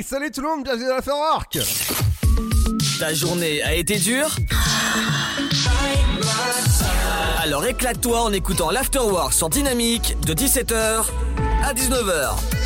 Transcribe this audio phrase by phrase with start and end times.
[0.00, 1.58] Salut tout le monde, bienvenue dans l'Afterwork
[2.98, 4.34] Ta journée a été dure
[7.42, 11.04] Alors éclate-toi en écoutant l'Afterwork sur Dynamique de 17h
[11.62, 12.61] à 19h.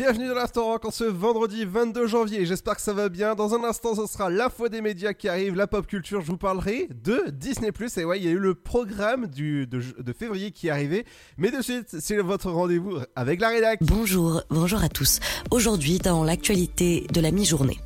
[0.00, 3.34] Bienvenue dans l'Afterwork en ce vendredi 22 janvier, j'espère que ça va bien.
[3.34, 6.22] Dans un instant, ce sera l'info des médias qui arrive, la pop culture.
[6.22, 7.70] Je vous parlerai de Disney+.
[7.98, 11.04] Et ouais, il y a eu le programme de février qui est arrivé.
[11.36, 13.80] Mais de suite, c'est votre rendez-vous avec la rédac.
[13.82, 15.20] Bonjour, bonjour à tous.
[15.50, 17.78] Aujourd'hui, dans l'actualité de la mi-journée.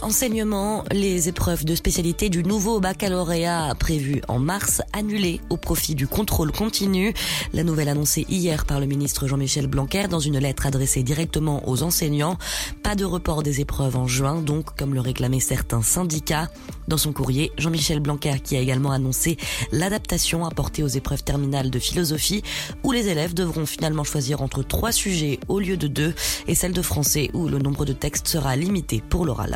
[0.00, 6.06] Enseignement, les épreuves de spécialité du nouveau baccalauréat prévu en mars annulées au profit du
[6.06, 7.12] contrôle continu.
[7.52, 11.82] La nouvelle annoncée hier par le ministre Jean-Michel Blanquer dans une lettre adressée directement aux
[11.82, 12.38] enseignants.
[12.82, 16.48] Pas de report des épreuves en juin, donc comme le réclamaient certains syndicats.
[16.86, 19.36] Dans son courrier, Jean-Michel Blanquer qui a également annoncé
[19.72, 22.42] l'adaptation apportée aux épreuves terminales de philosophie
[22.84, 26.14] où les élèves devront finalement choisir entre trois sujets au lieu de deux
[26.46, 29.47] et celle de français où le nombre de textes sera limité pour l'oral.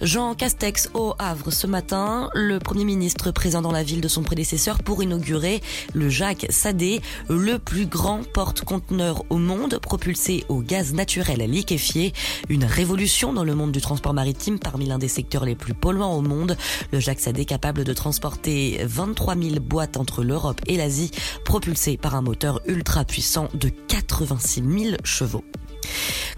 [0.00, 4.22] Jean Castex au Havre ce matin, le Premier ministre présent dans la ville de son
[4.22, 5.60] prédécesseur pour inaugurer
[5.92, 12.12] le Jacques Sadé, le plus grand porte-conteneur au monde propulsé au gaz naturel liquéfié.
[12.48, 16.14] Une révolution dans le monde du transport maritime parmi l'un des secteurs les plus polluants
[16.14, 16.56] au monde.
[16.92, 21.10] Le Jacques Sadé capable de transporter 23 000 boîtes entre l'Europe et l'Asie,
[21.44, 25.44] propulsé par un moteur ultra puissant de 86 000 chevaux.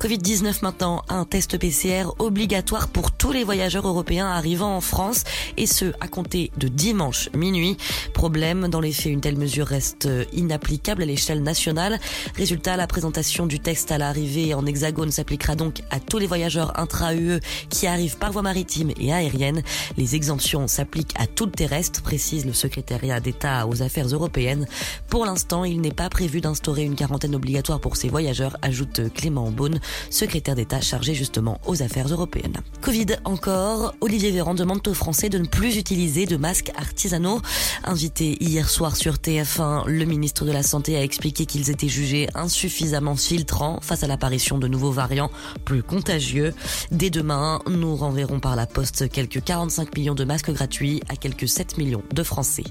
[0.00, 5.24] Covid-19 maintenant, un test PCR obligatoire pour tous les voyageurs européens arrivant en France
[5.56, 7.76] et ce à compter de dimanche minuit.
[8.14, 12.00] Problème, dans les faits, une telle mesure reste inapplicable à l'échelle nationale.
[12.34, 16.78] Résultat, la présentation du texte à l'arrivée en hexagone s'appliquera donc à tous les voyageurs
[16.78, 19.62] intra-UE qui arrivent par voie maritime et aérienne.
[19.98, 24.66] Les exemptions s'appliquent à tout le terrestre, précise le secrétariat d'État aux affaires européennes.
[25.08, 29.39] Pour l'instant, il n'est pas prévu d'instaurer une quarantaine obligatoire pour ces voyageurs, ajoute Clément
[29.48, 32.58] Beaune, secrétaire d'État chargé justement aux affaires européennes.
[32.82, 37.40] Covid encore, Olivier Véran demande aux Français de ne plus utiliser de masques artisanaux.
[37.84, 42.28] Invité hier soir sur TF1, le ministre de la Santé a expliqué qu'ils étaient jugés
[42.34, 45.30] insuffisamment filtrants face à l'apparition de nouveaux variants
[45.64, 46.54] plus contagieux.
[46.90, 51.48] Dès demain, nous renverrons par la poste quelques 45 millions de masques gratuits à quelques
[51.48, 52.64] 7 millions de Français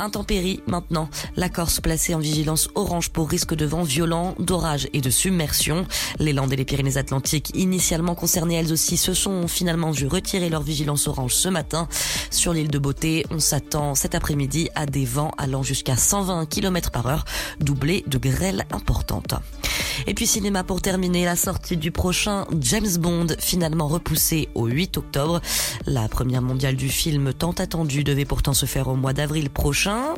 [0.00, 1.08] intempéries maintenant.
[1.36, 5.69] La Corse placée en vigilance orange pour risque de vent violent, d'orage et de submersion.
[6.18, 10.62] Les Landes et les Pyrénées-Atlantiques, initialement concernées elles aussi, se sont finalement vu retirer leur
[10.62, 11.88] vigilance orange ce matin.
[12.30, 16.90] Sur l'île de Beauté, on s'attend cet après-midi à des vents allant jusqu'à 120 km
[16.90, 17.24] par heure,
[17.60, 19.34] doublés de grêles importantes.
[20.06, 24.96] Et puis cinéma pour terminer, la sortie du prochain James Bond, finalement repoussée au 8
[24.98, 25.40] octobre.
[25.86, 30.14] La première mondiale du film tant attendue devait pourtant se faire au mois d'avril prochain.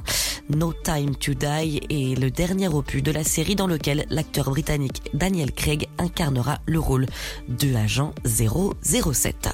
[0.51, 5.03] No Time to Die est le dernier opus de la série dans lequel l'acteur britannique
[5.15, 7.07] Daniel Craig incarnera le rôle
[7.49, 9.49] de l'agent 007.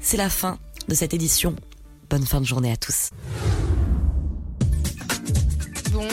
[0.00, 0.58] C'est la fin
[0.88, 1.54] de cette édition.
[2.08, 3.10] Bonne fin de journée à tous.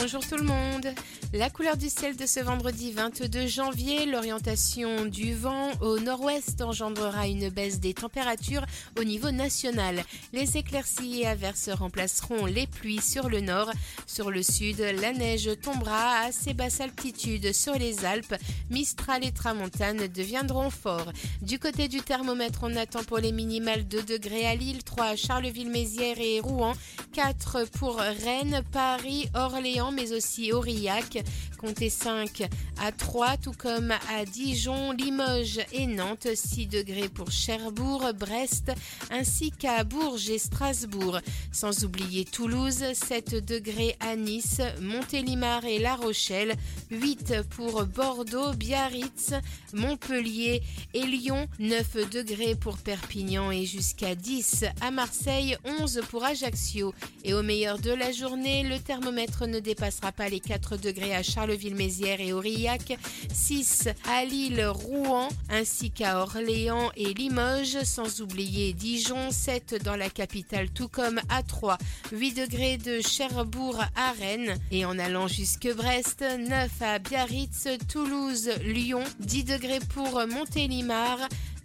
[0.09, 0.87] Bonjour tout le monde.
[1.33, 7.27] La couleur du ciel de ce vendredi 22 janvier, l'orientation du vent au nord-ouest engendrera
[7.27, 8.65] une baisse des températures
[8.97, 10.01] au niveau national.
[10.31, 13.69] Les éclaircies et averses remplaceront les pluies sur le nord.
[14.05, 18.35] Sur le sud, la neige tombera à assez basse altitude sur les Alpes.
[18.69, 21.11] Mistral et Tramontane deviendront forts.
[21.41, 25.15] Du côté du thermomètre, on attend pour les minimales 2 degrés à Lille, 3 à
[25.17, 26.75] Charleville-Mézières et Rouen,
[27.11, 31.23] 4 pour Rennes, Paris, Orléans, mais aussi Aurillac.
[31.57, 32.47] Comptez 5
[32.79, 38.71] à 3, tout comme à Dijon, Limoges et Nantes, 6 degrés pour Cherbourg, Brest,
[39.09, 41.19] ainsi qu'à Bourges et Strasbourg.
[41.51, 46.55] Sans oublier Toulouse, 7 degrés à Nice, Montélimar et La Rochelle,
[46.91, 49.33] 8 pour Bordeaux, Biarritz,
[49.73, 50.61] Montpellier
[50.93, 56.93] et Lyon, 9 degrés pour Perpignan et jusqu'à 10 à Marseille, 11 pour Ajaccio.
[57.23, 61.23] Et au meilleur de la journée, le thermomètre ne dépassera pas les 4 degrés à
[61.23, 62.97] Charleville-Mézières et Aurillac,
[63.33, 70.09] 6 à Lille, Rouen, ainsi qu'à Orléans et Limoges, sans oublier Dijon, 7 dans la
[70.09, 71.77] capitale, tout comme à 3,
[72.11, 78.49] 8 degrés de Cherbourg à Rennes, et en allant jusque Brest, 9 à Biarritz, Toulouse,
[78.65, 81.17] Lyon, 10 degrés pour Montélimar,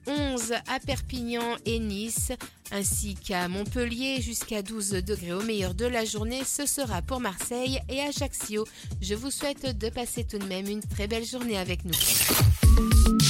[0.06, 2.32] 11 à Perpignan et Nice,
[2.70, 6.42] ainsi qu'à Montpellier jusqu'à 12 degrés au meilleur de la journée.
[6.44, 8.66] Ce sera pour Marseille et Ajaccio.
[9.00, 11.94] Je vous souhaite de passer tout de même une très belle journée avec nous.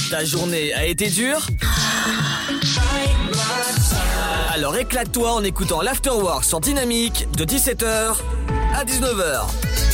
[0.09, 1.45] Ta journée a été dure?
[4.53, 8.15] Alors éclate-toi en écoutant l'Afterwork sur Dynamique de 17h
[8.75, 9.92] à 19h.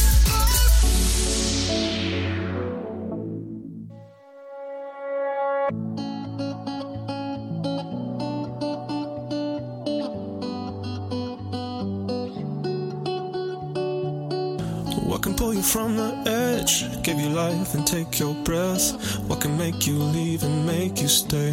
[15.60, 19.20] You from the edge, give you life and take your breath.
[19.28, 21.52] What can make you leave and make you stay?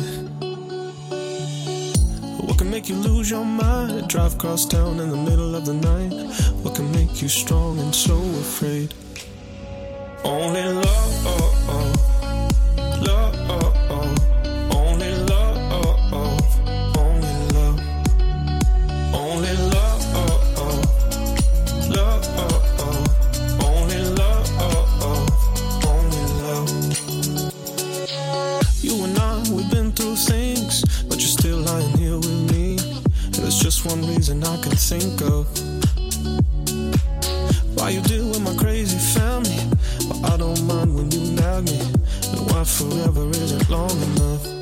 [2.47, 4.09] What can make you lose your mind?
[4.09, 6.13] Drive across town in the middle of the night.
[6.63, 8.95] What can make you strong and so afraid?
[10.25, 11.27] Only love.
[11.27, 11.96] Oh, oh.
[33.87, 35.47] One reason I can think of.
[37.77, 39.59] Why you deal with my crazy family,
[40.09, 41.79] but I don't mind when you nag me.
[42.33, 44.56] And why forever isn't long enough.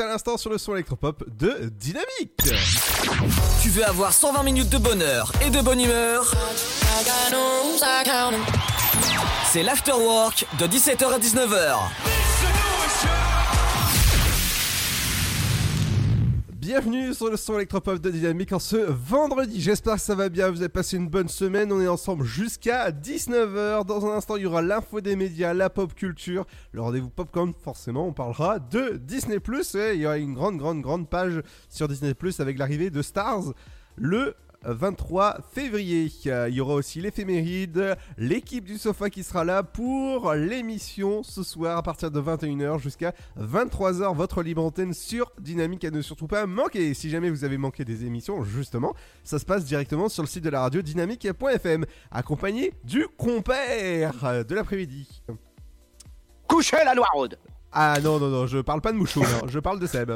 [0.00, 2.30] À l'instant sur le son électropop de Dynamique.
[3.62, 6.32] Tu veux avoir 120 minutes de bonheur et de bonne humeur?
[9.50, 12.07] C'est l'afterwork de 17h à 19h.
[16.68, 19.58] Bienvenue sur le son électropop de Dynamique en ce vendredi.
[19.58, 21.72] J'espère que ça va bien, vous avez passé une bonne semaine.
[21.72, 23.86] On est ensemble jusqu'à 19h.
[23.86, 27.54] Dans un instant, il y aura l'info des médias, la pop culture, le rendez-vous popcorn.
[27.64, 29.38] Forcément, on parlera de Disney
[29.94, 33.54] il y aura une grande, grande, grande page sur Disney avec l'arrivée de Stars
[33.96, 34.34] le
[34.64, 36.10] 23 février.
[36.24, 41.78] Il y aura aussi l'éphéméride, l'équipe du sofa qui sera là pour l'émission ce soir
[41.78, 44.14] à partir de 21h jusqu'à 23h.
[44.14, 46.94] Votre libre antenne sur Dynamique à ne surtout pas manquer.
[46.94, 50.44] Si jamais vous avez manqué des émissions, justement, ça se passe directement sur le site
[50.44, 55.22] de la radio dynamique.fm, accompagné du compère de l'après-midi.
[56.46, 57.38] Couchez la noiraude
[57.72, 60.12] Ah non, non, non, je parle pas de Mouchou, je parle de Seb.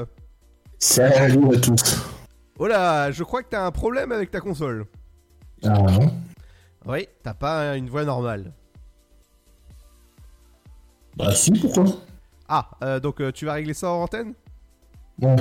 [0.78, 2.11] Salut à tous
[2.58, 4.86] Oh là, je crois que t'as un problème avec ta console.
[5.64, 6.12] Ah non
[6.86, 8.52] Oui, t'as pas une voix normale.
[11.16, 11.84] Bah si, pourquoi
[12.48, 14.34] Ah, euh, donc euh, tu vas régler ça en antenne?
[15.20, 15.36] Ouais.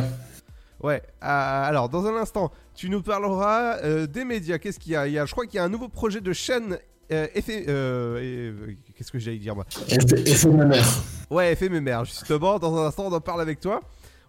[0.81, 4.57] Ouais, euh, alors dans un instant, tu nous parleras des médias.
[4.57, 6.21] Qu'est-ce qu'il y a, Il y a Je crois qu'il y a un nouveau projet
[6.21, 6.77] de chaîne
[7.11, 7.65] euh, effet.
[7.67, 9.65] euh, Qu'est-ce que j'allais dire moi?
[9.89, 10.87] Effet, effet ma mère.
[11.29, 12.57] Ouais, effet mémère, justement.
[12.57, 13.81] Dans un instant, on en parle avec toi.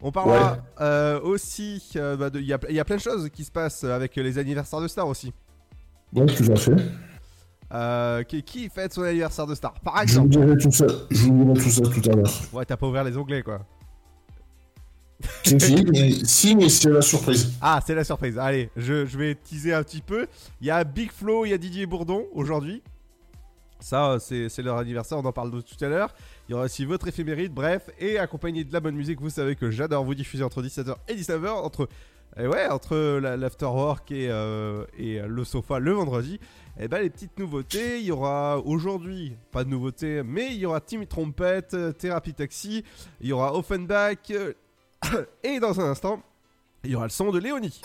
[0.03, 1.83] On parlera euh, aussi.
[1.97, 3.85] euh, bah, de- Il y, a, il y a plein de choses qui se passent
[3.85, 5.33] avec les anniversaires de stars aussi.
[6.13, 6.73] Ouais, tout à fait.
[7.73, 10.29] Euh, qui, qui fête son anniversaire de star Par Je vous exemple.
[10.29, 12.31] dirai tout ça, je vous dirai tout ça tout à l'heure.
[12.53, 13.61] Ouais, t'as pas ouvert les onglets quoi.
[15.45, 17.53] Si, si, mais, si, mais c'est la surprise.
[17.61, 18.39] Ah, c'est la surprise.
[18.39, 20.27] Allez, je, je vais teaser un petit peu.
[20.61, 22.83] Il y a Big Flo, il y a Didier Bourdon aujourd'hui.
[23.81, 26.15] Ça, c'est c'est leur anniversaire, on en parle tout à l'heure.
[26.49, 29.21] Il y aura aussi votre éphéméride, bref, et accompagné de la bonne musique.
[29.21, 31.89] Vous savez que j'adore vous diffuser entre 17h et 19h, entre,
[32.37, 36.41] eh ouais, entre la- l'afterwork et, euh, et le sofa le vendredi.
[36.81, 40.67] Et ben les petites nouveautés, il y aura aujourd'hui, pas de nouveautés, mais il y
[40.67, 42.83] aura Timmy Trompette, euh, Thérapie Taxi,
[43.21, 44.53] il y aura Offenbach, euh,
[45.45, 46.23] et dans un instant,
[46.83, 47.81] il y aura le son de Léonie.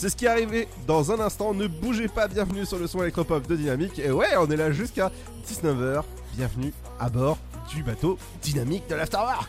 [0.00, 1.52] C'est ce qui est arrivé dans un instant.
[1.52, 3.98] Ne bougez pas, bienvenue sur le son électropop de Dynamique.
[3.98, 5.12] Et ouais, on est là jusqu'à
[5.46, 6.04] 19h.
[6.34, 7.36] Bienvenue à bord
[7.68, 9.46] du bateau Dynamique de l'Afterwork.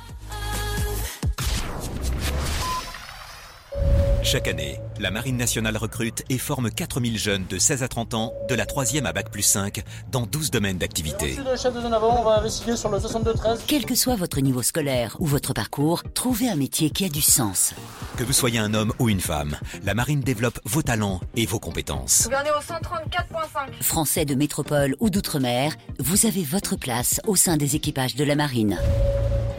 [4.24, 8.34] Chaque année, la Marine nationale recrute et forme 4000 jeunes de 16 à 30 ans,
[8.48, 11.36] de la 3e à Bac plus 5, dans 12 domaines d'activité.
[11.44, 13.62] le chef de zone avant, on va investiguer sur le 62-13.
[13.66, 17.22] Quel que soit votre niveau scolaire ou votre parcours, trouvez un métier qui a du
[17.22, 17.74] sens.
[18.16, 21.60] Que vous soyez un homme ou une femme, la Marine développe vos talents et vos
[21.60, 22.24] compétences.
[22.26, 23.82] Gouverneur au 134.5.
[23.82, 28.36] Français de métropole ou d'outre-mer, vous avez votre place au sein des équipages de la
[28.36, 28.78] marine.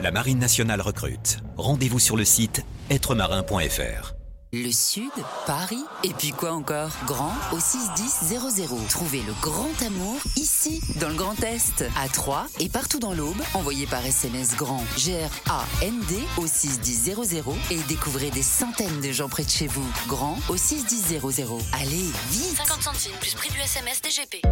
[0.02, 1.38] La Marine nationale recrute.
[1.56, 4.21] Rendez-vous sur le site êtremarin.fr.
[4.54, 5.10] Le Sud,
[5.46, 6.90] Paris, et puis quoi encore?
[7.06, 8.38] Grand au 61000.
[8.90, 13.40] Trouvez le grand amour ici, dans le Grand Est, à Troyes et partout dans l'Aube.
[13.54, 19.50] Envoyez par SMS grand G-R-A-N-D au 61000 et découvrez des centaines de gens près de
[19.50, 19.90] chez vous.
[20.06, 21.22] Grand au 61000.
[21.72, 24.42] Allez, vite 50 centimes plus prix du SMS DGP.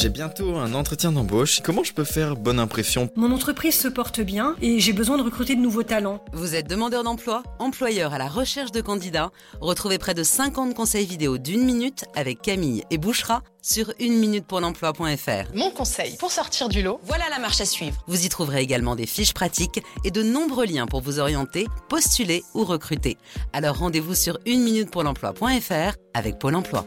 [0.00, 1.60] J'ai bientôt un entretien d'embauche.
[1.60, 3.10] Comment je peux faire bonne impression?
[3.16, 6.22] Mon entreprise se porte bien et j'ai besoin de recruter de nouveaux talents.
[6.32, 11.04] Vous êtes demandeur d'emploi, employeur à la recherche de candidats Retrouvez près de 50 conseils
[11.04, 15.52] vidéo d'une minute avec Camille et Bouchera sur une-minute-pour-l'emploi.fr.
[15.56, 18.00] Mon conseil pour sortir du lot, voilà la marche à suivre.
[18.06, 22.44] Vous y trouverez également des fiches pratiques et de nombreux liens pour vous orienter, postuler
[22.54, 23.18] ou recruter.
[23.52, 26.86] Alors rendez-vous sur une-minute-pour-l'emploi.fr avec Pôle emploi.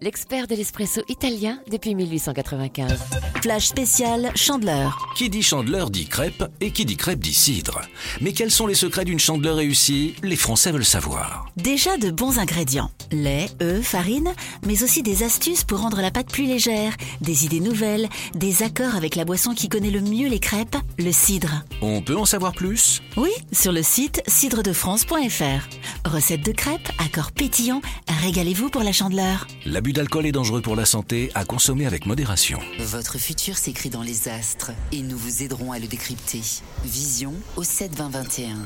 [0.00, 2.98] l'expert de l'espresso italien depuis 1895.
[3.42, 5.12] Flash spécial Chandeleur.
[5.16, 7.80] Qui dit chandeleur dit crêpe et qui dit crêpe dit cidre.
[8.20, 10.14] Mais quels sont les secrets d'une chandeleur réussie?
[10.22, 11.46] Les Français veulent savoir.
[11.56, 12.90] Déjà de bons ingrédients.
[13.10, 14.32] Lait, œufs, farine,
[14.66, 18.96] mais aussi des astuces pour rendre la pâte plus légère, des idées nouvelles, des accords
[18.96, 21.64] avec la boisson qui connaît le mieux les crêpes, le cidre.
[21.80, 23.02] On peut en savoir plus?
[23.16, 26.08] Oui, sur le site cidredefrance.fr.
[26.08, 27.82] Recette de crêpes, accords pétillants,
[28.22, 29.46] régalez-vous pour la chandeleur.
[29.88, 32.58] L'abus d'alcool est dangereux pour la santé, à consommer avec modération.
[32.78, 36.42] Votre futur s'écrit dans les astres et nous vous aiderons à le décrypter.
[36.84, 38.58] Vision au 7 20 21.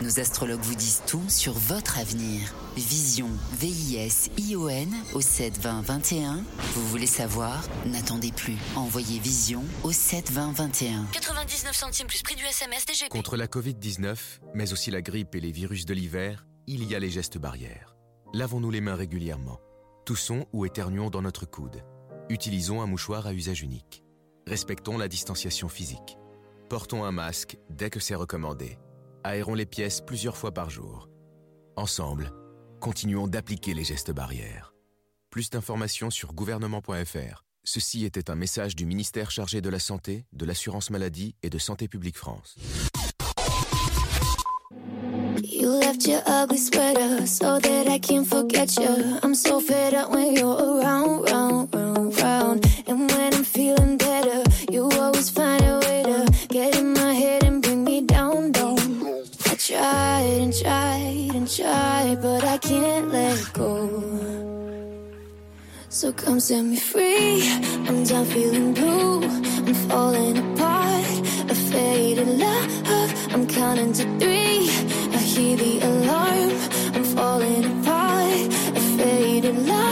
[0.00, 2.54] Nos astrologues vous disent tout sur votre avenir.
[2.74, 3.28] Vision,
[3.60, 6.42] V-I-S-I-O-N au 7 20 21.
[6.74, 7.62] Vous voulez savoir?
[7.84, 8.56] N'attendez plus.
[8.76, 11.04] Envoyez Vision au 7 20 21.
[11.12, 13.10] 99 centimes plus prix du SMS DGP.
[13.10, 14.16] Contre la Covid-19,
[14.54, 17.94] mais aussi la grippe et les virus de l'hiver, il y a les gestes barrières.
[18.32, 19.60] Lavons-nous les mains régulièrement.
[20.10, 21.84] Toussons ou éternuons dans notre coude.
[22.30, 24.02] Utilisons un mouchoir à usage unique.
[24.44, 26.18] Respectons la distanciation physique.
[26.68, 28.76] Portons un masque dès que c'est recommandé.
[29.22, 31.08] Aérons les pièces plusieurs fois par jour.
[31.76, 32.32] Ensemble,
[32.80, 34.74] continuons d'appliquer les gestes barrières.
[35.30, 37.44] Plus d'informations sur gouvernement.fr.
[37.62, 41.58] Ceci était un message du ministère chargé de la Santé, de l'Assurance Maladie et de
[41.58, 42.56] Santé publique France.
[45.42, 49.18] You left your ugly sweater so that I can't forget you.
[49.22, 52.66] I'm so fed up when you're around, round, round, round.
[52.86, 57.44] And when I'm feeling better, you always find a way to get in my head
[57.44, 58.76] and bring me down, down.
[59.46, 64.10] I tried and tried and tried, but I can't let go.
[65.88, 67.50] So come set me free.
[67.88, 69.22] I'm done feeling blue.
[69.24, 71.06] I'm falling apart.
[71.48, 72.70] A faded love.
[73.32, 75.09] I'm counting to three.
[75.30, 76.50] Hear the alarm.
[76.94, 78.48] I'm falling apart.
[78.76, 79.90] A faded love.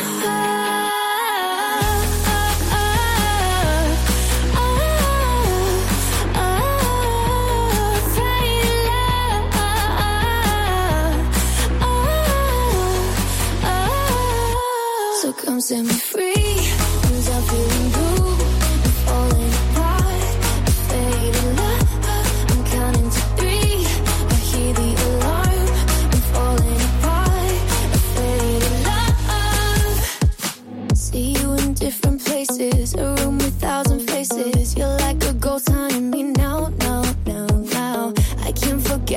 [15.61, 16.48] Set me free.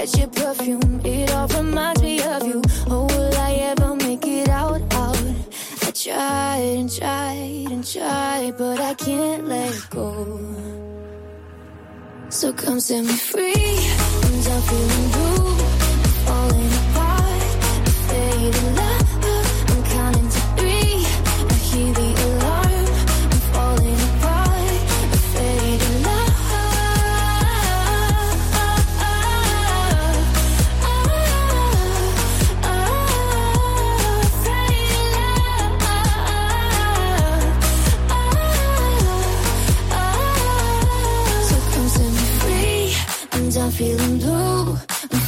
[0.10, 1.00] Your perfume.
[1.06, 2.62] It all reminds me of you.
[2.88, 5.18] Oh, will I ever make it out, out?
[5.84, 10.40] I tried and tried and tried, but I can't let go.
[12.30, 13.54] So come set me free.
[13.54, 15.58] I'm done feeling blue.
[16.26, 17.44] Falling apart.
[18.08, 18.91] Faded love.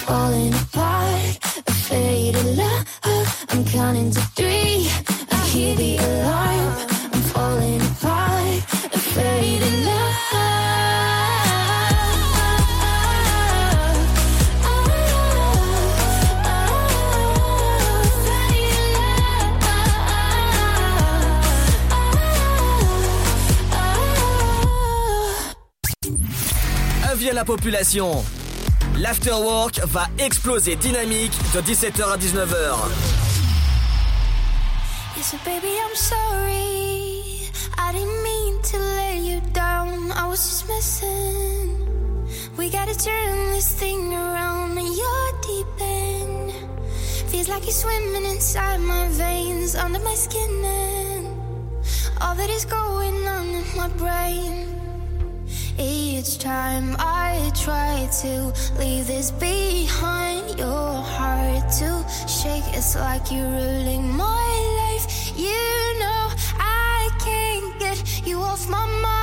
[0.05, 1.37] Falling apart.
[1.67, 2.59] A faded.
[3.49, 4.89] I'm counting to three.
[5.31, 6.75] I hear the alarm.
[7.13, 7.81] I'm falling
[27.33, 28.42] la population.
[28.97, 32.77] L'afterwork va exploser dynamique de 17h à 19h.
[35.17, 37.49] Listen, baby, I'm sorry.
[37.77, 38.77] I didn't mean to
[39.15, 40.11] you down.
[40.11, 41.75] I was just messing.
[42.55, 44.75] We gotta turn this thing around.
[44.75, 46.51] You're deep in.
[47.29, 50.63] Feels like you're swimming inside my veins, under my skin.
[50.63, 51.27] And
[52.21, 54.82] all that is going on in my brain.
[55.77, 62.63] Each time I try to leave this behind, your heart to shake.
[62.73, 64.49] It's like you're ruling my
[64.81, 65.33] life.
[65.37, 69.22] You know I can't get you off my mind.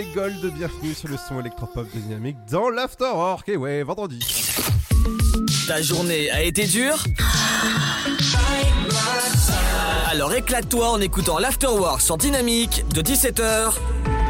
[0.00, 3.46] Avec Gold, bienvenue sur le son électropop Dynamique dans l'Afterwork.
[3.50, 4.18] Et ouais, vendredi.
[5.68, 7.04] Ta journée a été dure?
[10.10, 13.74] Alors éclate-toi en écoutant l'Afterwork sur Dynamique de 17h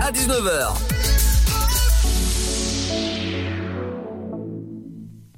[0.03, 1.00] à 19h.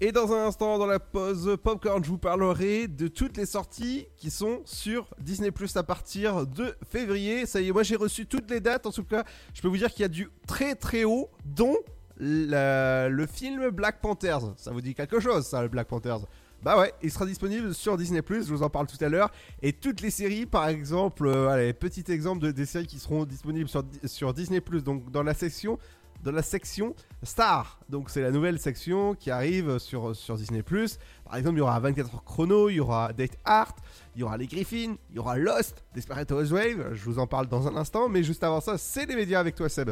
[0.04, 4.08] Et dans un instant, dans la pause Popcorn, je vous parlerai de toutes les sorties
[4.16, 7.46] qui sont sur Disney Plus à partir de février.
[7.46, 8.84] Ça y est, moi j'ai reçu toutes les dates.
[8.84, 9.22] En tout cas,
[9.54, 11.76] je peux vous dire qu'il y a du très très haut, dont
[12.18, 14.54] le film Black Panthers.
[14.56, 16.26] Ça vous dit quelque chose, ça, le Black Panthers?
[16.64, 19.30] Bah ouais, il sera disponible sur Disney+, je vous en parle tout à l'heure.
[19.62, 23.24] Et toutes les séries, par exemple, euh, allez, petit exemple de, des séries qui seront
[23.24, 25.78] disponibles sur, sur Disney+, donc dans la section
[26.22, 27.80] dans la section Star.
[27.88, 30.62] Donc c'est la nouvelle section qui arrive sur, sur Disney+.
[30.62, 33.74] Par exemple, il y aura 24 heures chrono, il y aura Date Art,
[34.14, 37.48] il y aura Les Griffins, il y aura Lost, Desperate Housewives, je vous en parle
[37.48, 39.90] dans un instant, mais juste avant ça, c'est les médias avec toi Seb.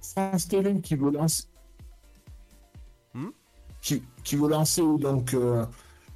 [0.00, 1.44] France Télé qui veut lancer.
[3.14, 3.30] Hmm?
[3.80, 5.64] Qui, qui veut lancer donc euh,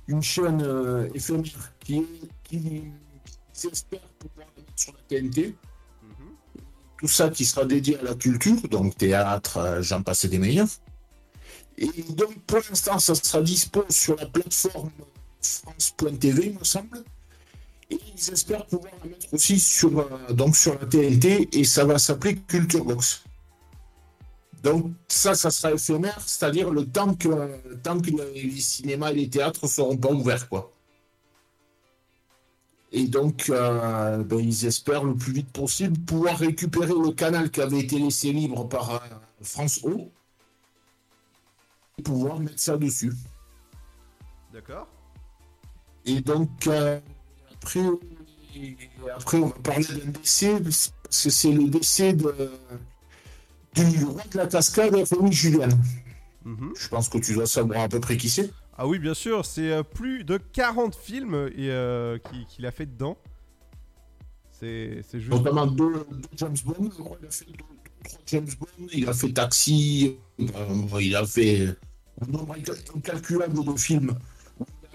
[0.06, 2.04] une chaîne euh, éphémère qui,
[2.44, 2.92] qui,
[3.52, 5.54] qui espère pouvoir sur la TNT.
[6.98, 10.68] Tout ça qui sera dédié à la culture, donc théâtre, euh, j'en passe des meilleurs.
[11.76, 14.90] Et donc pour l'instant, ça sera dispo sur la plateforme
[15.40, 17.04] France.tv, il me semble.
[17.90, 21.84] Et ils espèrent pouvoir la mettre aussi sur, euh, donc sur la TNT et ça
[21.84, 23.22] va s'appeler Culture Box.
[24.62, 29.14] Donc ça, ça sera éphémère, c'est-à-dire le temps que, le temps que les cinémas et
[29.14, 30.72] les théâtres ne seront pas ouverts, quoi.
[32.90, 37.60] Et donc, euh, ben, ils espèrent le plus vite possible pouvoir récupérer le canal qui
[37.60, 38.98] avait été laissé libre par euh,
[39.42, 40.10] France O
[41.98, 43.12] et pouvoir mettre ça dessus.
[44.52, 44.88] D'accord
[46.06, 46.98] Et donc, euh,
[47.54, 47.80] après,
[49.14, 50.92] après, on va parler d'un décès, parce
[51.24, 52.50] que c'est le décès de,
[53.74, 55.68] du roi de la cascade, Rémi Julien.
[56.74, 58.50] Je pense que tu dois savoir à peu près qui c'est.
[58.78, 62.70] Ah oui, bien sûr, c'est euh, plus de 40 films et, euh, qui- qu'il a
[62.70, 63.18] fait dedans.
[64.52, 65.28] C'est juste...
[65.30, 67.52] Notamment deux, deux James Bond, je crois, il a fait deux,
[68.04, 71.76] trois James Bond, il a fait Taxi, euh, il a fait
[72.20, 74.16] un nombre incal- incalculable de films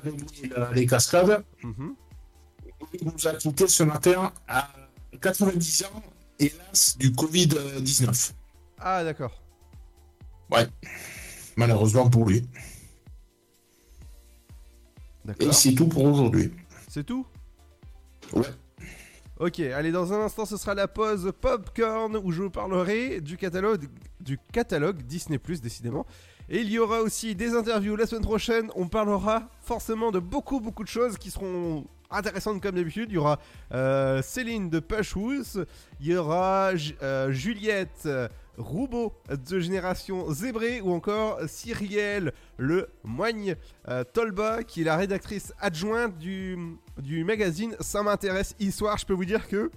[0.06, 0.10] où
[0.44, 1.44] il la- les cascades.
[1.64, 4.70] Et il nous a quitté ce matin à
[5.22, 6.04] 90 ans,
[6.40, 8.34] hélas, du Covid-19.
[8.80, 9.42] Ah d'accord.
[10.52, 10.68] Ouais,
[11.56, 12.44] malheureusement pour lui.
[15.40, 16.52] Et c'est tout pour aujourd'hui.
[16.90, 17.26] C'est tout?
[18.34, 18.48] Ouais.
[19.40, 23.36] Ok, allez, dans un instant, ce sera la pause Popcorn où je vous parlerai du
[23.36, 23.86] catalogue,
[24.20, 26.06] du catalogue Disney Plus, décidément.
[26.50, 28.70] Et il y aura aussi des interviews la semaine prochaine.
[28.76, 33.10] On parlera forcément de beaucoup, beaucoup de choses qui seront intéressantes comme d'habitude.
[33.10, 33.40] Il y aura
[33.74, 35.66] euh, Céline de Pashhouse,
[36.00, 38.28] il y aura euh, Juliette euh,
[38.58, 43.56] Roubaud de Génération Zébré ou encore Cyrielle Le Moigne
[43.88, 46.58] euh, Tolba qui est la rédactrice adjointe du,
[46.98, 48.98] du magazine Ça m'intéresse Histoire.
[48.98, 49.72] Je peux vous dire que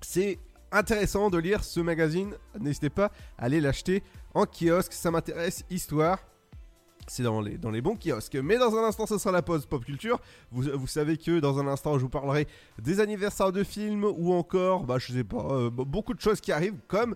[0.00, 0.38] c'est
[0.72, 2.34] intéressant de lire ce magazine.
[2.58, 4.02] N'hésitez pas à aller l'acheter
[4.34, 4.92] en kiosque.
[4.92, 6.18] Ça m'intéresse Histoire.
[7.06, 8.36] C'est dans les, dans les bons kiosques.
[8.36, 10.20] Mais dans un instant, ce sera la pause pop culture.
[10.52, 12.46] Vous, vous savez que dans un instant, je vous parlerai
[12.78, 16.52] des anniversaires de films ou encore, bah, je sais pas, euh, beaucoup de choses qui
[16.52, 17.14] arrivent comme.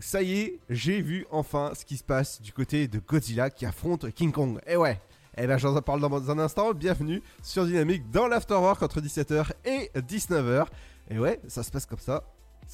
[0.00, 3.64] Ça y est, j'ai vu enfin ce qui se passe du côté de Godzilla qui
[3.64, 4.60] affronte King Kong.
[4.66, 5.00] Et ouais,
[5.38, 6.74] et ben j'en parle dans un instant.
[6.74, 10.66] Bienvenue sur Dynamique dans l'Afterwork entre 17h et 19h.
[11.10, 12.22] Et ouais, ça se passe comme ça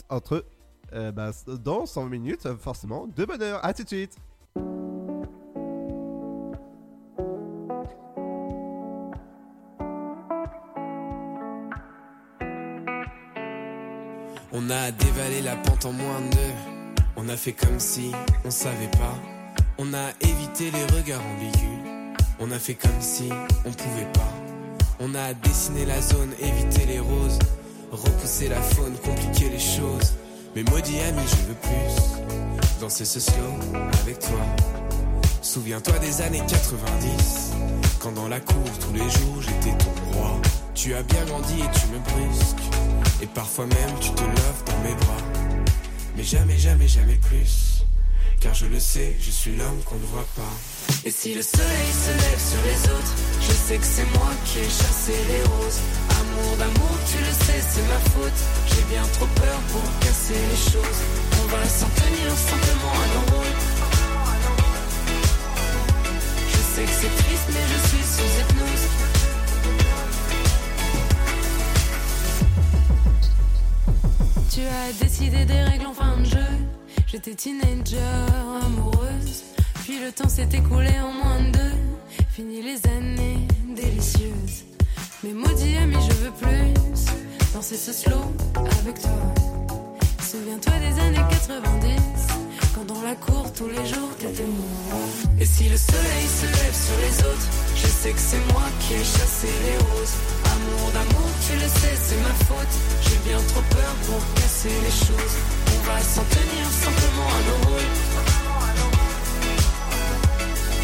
[0.08, 0.44] entre
[0.92, 3.64] euh, bah, dans 100 minutes, forcément, de bonheur.
[3.64, 4.16] À tout de suite.
[14.56, 16.73] On a dévalé la pente en moins de.
[17.16, 18.10] On a fait comme si
[18.44, 19.14] on savait pas.
[19.78, 22.24] On a évité les regards ambigus.
[22.40, 23.28] On a fait comme si
[23.64, 24.32] on pouvait pas.
[24.98, 27.38] On a dessiné la zone, évité les roses.
[27.92, 30.14] Repousser la faune, compliquer les choses.
[30.56, 32.80] Mais maudit ami, je veux plus.
[32.80, 33.54] Danser ce slow
[34.02, 34.40] avec toi.
[35.40, 37.52] Souviens-toi des années 90.
[38.00, 40.40] Quand dans la cour, tous les jours, j'étais ton roi.
[40.74, 42.56] Tu as bien grandi et tu me brusques.
[43.22, 45.33] Et parfois même, tu te lèves dans mes bras.
[46.16, 47.84] Mais jamais, jamais, jamais plus.
[48.40, 50.54] Car je le sais, je suis l'homme qu'on ne voit pas.
[51.04, 54.58] Et si le soleil se lève sur les autres, je sais que c'est moi qui
[54.60, 55.80] ai chassé les roses.
[56.20, 58.40] Amour d'amour, tu le sais, c'est ma faute.
[58.68, 61.00] J'ai bien trop peur pour casser les choses.
[61.42, 63.44] On va s'en tenir simplement à nos.
[66.52, 69.03] Je sais que c'est triste, mais je suis sous hypnose.
[74.54, 76.52] Tu as décidé des règles en fin de jeu.
[77.08, 77.98] J'étais teenager,
[78.62, 79.42] amoureuse.
[79.82, 81.76] Puis le temps s'est écoulé en moins de deux.
[82.30, 84.64] Fini les années délicieuses.
[85.24, 86.72] Mais maudit ami, je veux plus
[87.52, 88.32] danser ce slow
[88.80, 89.34] avec toi.
[90.22, 92.33] Souviens-toi des années 90,
[92.74, 94.98] quand dans la cour tous les jours t'étais moi.
[95.40, 98.94] Et si le soleil se lève sur les autres, je sais que c'est moi qui
[98.94, 100.16] ai chassé les roses.
[100.52, 102.74] Amour d'amour, tu le sais, c'est ma faute.
[103.02, 105.36] J'ai bien trop peur pour casser les choses.
[105.74, 107.92] On va s'en tenir simplement à nos rôles.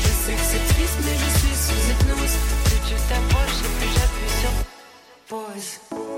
[0.02, 2.36] Je sais que c'est triste, mais je suis sous hypnose.
[2.64, 4.54] Plus tu t'approches plus j'appuie sur
[5.28, 6.09] pause.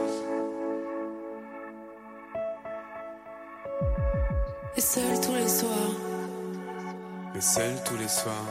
[4.76, 5.94] Et seul tous les soirs,
[7.36, 8.46] Et seul tous les soirs,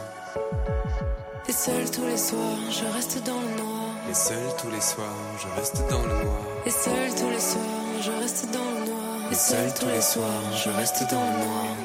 [1.49, 3.89] et seul tous les soirs, je reste dans le noir.
[4.09, 5.07] et seul tous les soirs,
[5.39, 6.41] je reste dans le noir.
[6.65, 9.31] Et seul tous les soirs, je reste dans le noir.
[9.31, 11.75] Et seul tous les soirs, je reste dans le noir.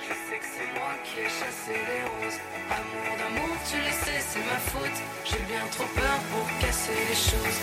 [0.00, 2.03] Je sais que c'est moi qui ai chassé les
[4.34, 4.98] c'est ma faute.
[5.24, 7.58] J'ai bien trop peur pour casser les choses.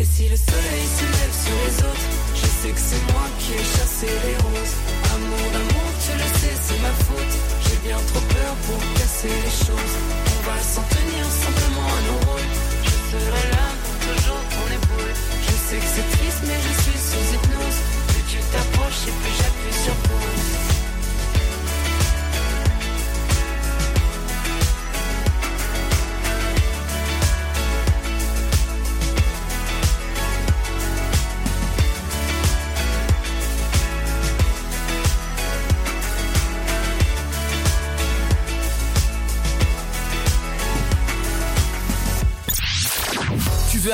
[0.00, 3.54] Et si le soleil se lève sur les autres, je sais que c'est moi qui
[3.54, 4.76] ai chassé les roses.
[5.14, 7.34] Amour d'amour, tu le sais, c'est ma faute.
[7.64, 9.94] J'ai bien trop peur pour casser les choses.
[10.34, 12.50] On va s'en tenir simplement à nos rôles.
[12.86, 15.14] Je serai là pour toujours ton épaule.
[15.46, 17.80] Je sais que c'est triste, mais je suis sous hypnose.
[18.10, 19.96] Plus tu t'approches et plus j'appuie sur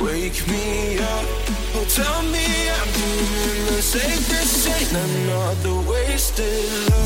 [0.00, 1.24] wake me up.
[1.74, 4.22] Oh, tell me I'm doing the same.
[4.28, 6.97] This ain't another wasted love.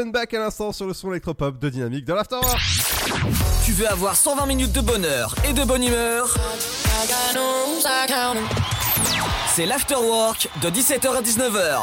[0.00, 2.58] Offenbach à l'instant sur le son électropop de Dynamique dans l'Afterwork.
[3.66, 6.34] Tu veux avoir 120 minutes de bonheur et de bonne humeur?
[9.54, 11.80] C'est l'afterwork de 17h à 19h.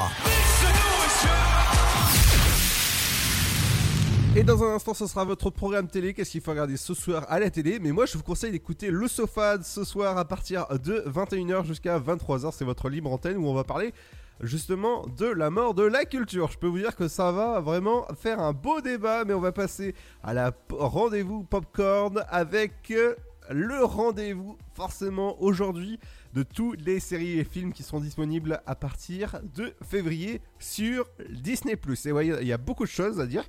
[4.35, 6.15] Et dans un instant, ce sera votre programme télé.
[6.15, 7.77] Qu'est-ce qu'il faut regarder ce soir à la télé?
[7.79, 11.99] Mais moi, je vous conseille d'écouter Le Sofade ce soir à partir de 21h jusqu'à
[11.99, 12.51] 23h.
[12.57, 13.93] C'est votre libre antenne où on va parler
[14.41, 16.49] justement de la mort de la culture.
[16.51, 19.51] Je peux vous dire que ça va vraiment faire un beau débat, mais on va
[19.51, 23.15] passer à la rendez-vous popcorn avec euh,
[23.49, 25.99] le rendez-vous forcément aujourd'hui
[26.33, 31.75] de toutes les séries et films qui seront disponibles à partir de février sur Disney+.
[32.05, 33.43] Et ouais, il y a beaucoup de choses à dire.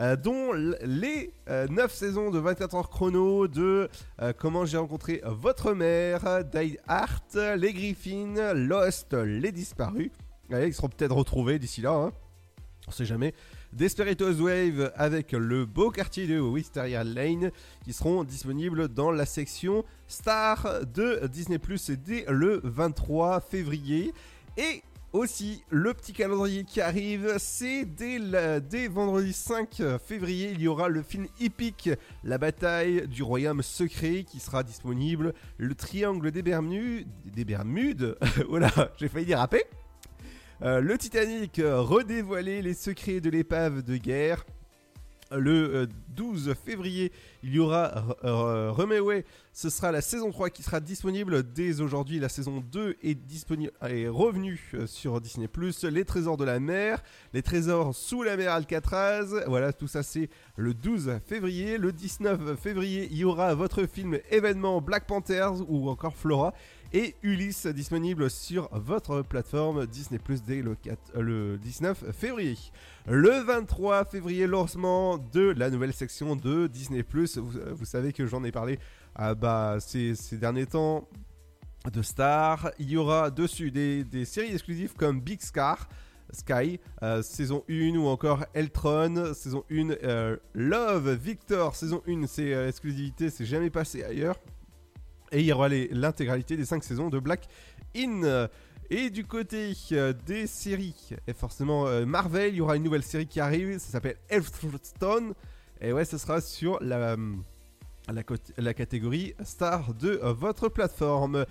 [0.00, 3.88] euh, dont les 9 saisons de 24 heures chrono de
[4.20, 10.10] euh, Comment j'ai rencontré votre mère, Die Hard, Les Griffins, Lost, Les Disparus.
[10.50, 12.12] Ils seront peut-être retrouvés d'ici là, hein.
[12.86, 13.34] on sait jamais.
[13.72, 17.50] Desperados Wave avec le beau quartier de Wisteria Lane
[17.84, 24.12] qui seront disponibles dans la section Star de Disney Plus dès le 23 février.
[24.56, 28.18] Et aussi, le petit calendrier qui arrive, c'est dès,
[28.60, 31.90] dès vendredi 5 février, il y aura le film épique
[32.22, 35.34] La bataille du royaume secret qui sera disponible.
[35.56, 37.08] Le triangle des Bermudes.
[37.24, 38.16] Des Bermudes?
[38.48, 39.64] Voilà, j'ai failli dire rapper.
[40.62, 44.44] Euh, le Titanic euh, redévoilé les secrets de l'épave de guerre.
[45.36, 47.10] Le euh, 12 février,
[47.42, 49.24] il y aura euh, Rumaway.
[49.52, 52.18] Ce sera la saison 3 qui sera disponible dès aujourd'hui.
[52.18, 55.48] La saison 2 est, disponible, est revenue euh, sur Disney+.
[55.90, 59.44] Les trésors de la mer, les trésors sous la mer Alcatraz.
[59.46, 61.78] Voilà, tout ça c'est le 12 février.
[61.78, 66.52] Le 19 février, il y aura votre film événement Black Panthers ou encore Flora
[66.94, 72.56] et Ulysse disponible sur votre plateforme Disney Plus dès le, 4 euh, 19 février.
[73.06, 77.36] Le 23 février, lancement de la nouvelle section de Disney Plus.
[77.36, 78.78] Vous, euh, savez que j'en ai parlé
[79.16, 81.08] ah bah, ces, derniers temps
[81.92, 82.70] de Star.
[82.78, 85.88] Il y aura dessus des, séries exclusives comme Big Scar.
[86.32, 92.54] Sky, euh, saison 1 ou encore Eltron, saison 1, euh, Love Victor, saison 1, c'est
[92.54, 94.36] euh, c'est jamais passé ailleurs.
[95.34, 97.48] Et il y aura l'intégralité des 5 saisons de Black
[97.96, 98.48] In.
[98.90, 103.02] Et du côté euh, des séries, et forcément euh, Marvel, il y aura une nouvelle
[103.02, 105.34] série qui arrive, ça s'appelle Elfstone.
[105.80, 107.16] Et ouais, ce sera sur la,
[108.08, 111.46] la, catégorie Star de euh, votre plateforme.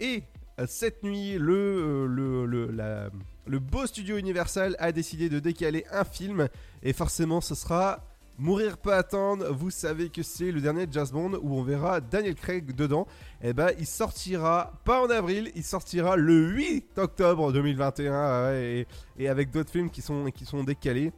[0.00, 0.22] Et
[0.66, 3.10] cette nuit, le, le, le,
[3.46, 6.48] le beau studio Universal a décidé de décaler un film.
[6.82, 11.38] Et forcément, ce sera Mourir peut attendre, vous savez que c'est le dernier Jazz Bond
[11.40, 13.06] où on verra Daniel Craig dedans.
[13.40, 18.86] Et ben il sortira pas en avril, il sortira le 8 octobre 2021 ouais,
[19.18, 20.24] et, avec d'autres films qui sont,
[20.64, 21.12] décalés.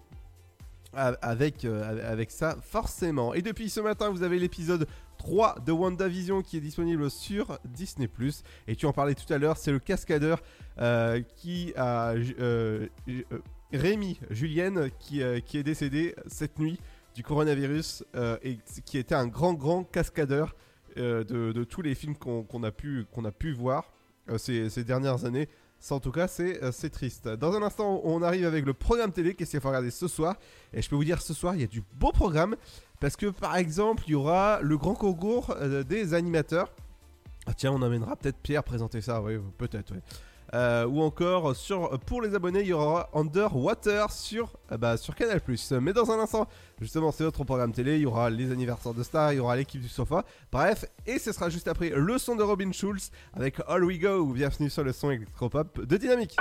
[0.94, 3.33] Euh, avec ça, forcément.
[3.33, 8.11] Et depuis ce matin, vous avez l'épisode 3 de WandaVision qui est disponible sur Disney.
[8.68, 10.42] Et tu en parlais tout à l'heure, c'est le cascadeur
[10.81, 12.12] euh, qui a.
[12.12, 12.88] euh,
[13.72, 16.79] Rémi Julienne qui, qui est décédé cette nuit
[17.16, 20.55] du coronavirus euh, et qui était un grand grand cascadeur
[20.98, 23.90] euh, de, de tous les films qu'on qu'on a, pu- qu'on a pu voir
[24.29, 25.48] euh, ces, ces dernières années.
[25.79, 27.29] Ça, en tout cas, c'est triste.
[27.29, 29.35] Dans un instant, on arrive avec le programme télé.
[29.35, 30.37] Qu'est-ce qu'il faut regarder ce soir?
[30.73, 32.56] Et je peux vous dire, ce soir, il y a du beau programme.
[32.98, 35.54] Parce que, par exemple, il y aura le grand concours
[35.87, 36.73] des animateurs.
[37.46, 39.21] Ah, tiens, on amènera peut-être Pierre présenter ça.
[39.21, 40.00] Oui, peut-être, ouais.
[40.55, 45.17] Euh, ou encore sur pour les abonnés il y aura Underwater sur euh, bah, sur
[45.17, 45.40] Canal
[45.81, 46.47] mais dans un instant
[46.81, 49.57] justement c'est notre programme télé il y aura les anniversaires de stars il y aura
[49.57, 53.57] l'équipe du sofa bref et ce sera juste après le son de Robin Schulz avec
[53.67, 56.37] All We Go bienvenue sur le son électropop de Dynamique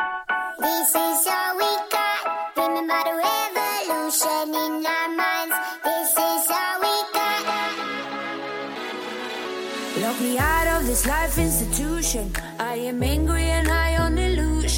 [0.60, 1.28] This is
[1.58, 2.56] we got.
[2.56, 4.84] The revolution in
[5.18, 5.56] minds.
[5.84, 6.48] This is
[6.82, 7.44] we got.
[10.02, 12.32] Lock me out of this life institution.
[12.58, 13.85] I am angry and high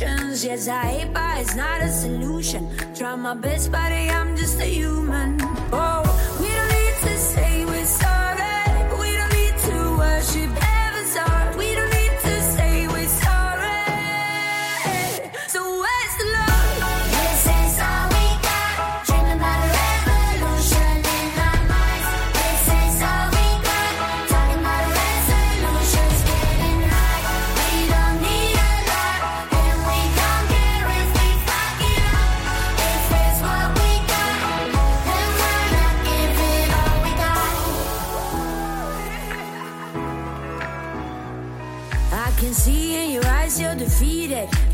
[0.03, 0.45] on illusions.
[0.45, 2.69] Yes, I hate, but it's not a solution.
[2.95, 5.39] Try my best, buddy, I'm just a human.
[5.71, 6.03] Oh,
[6.39, 8.53] we don't need to say we're sorry.
[8.99, 10.66] We don't need to worship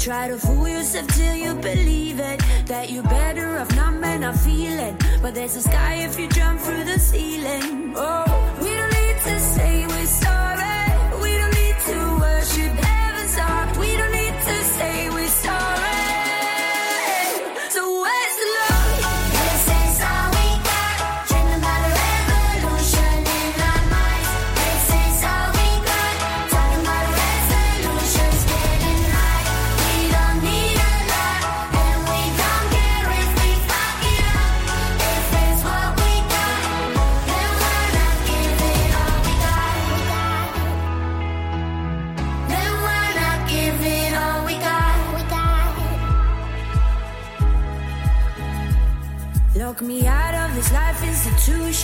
[0.03, 2.41] Try to fool yourself till you believe it.
[2.65, 4.97] That you're better off not may not feeling.
[5.21, 7.93] But there's a sky if you jump through the ceiling.
[7.95, 8.25] Oh,
[8.61, 8.82] we don't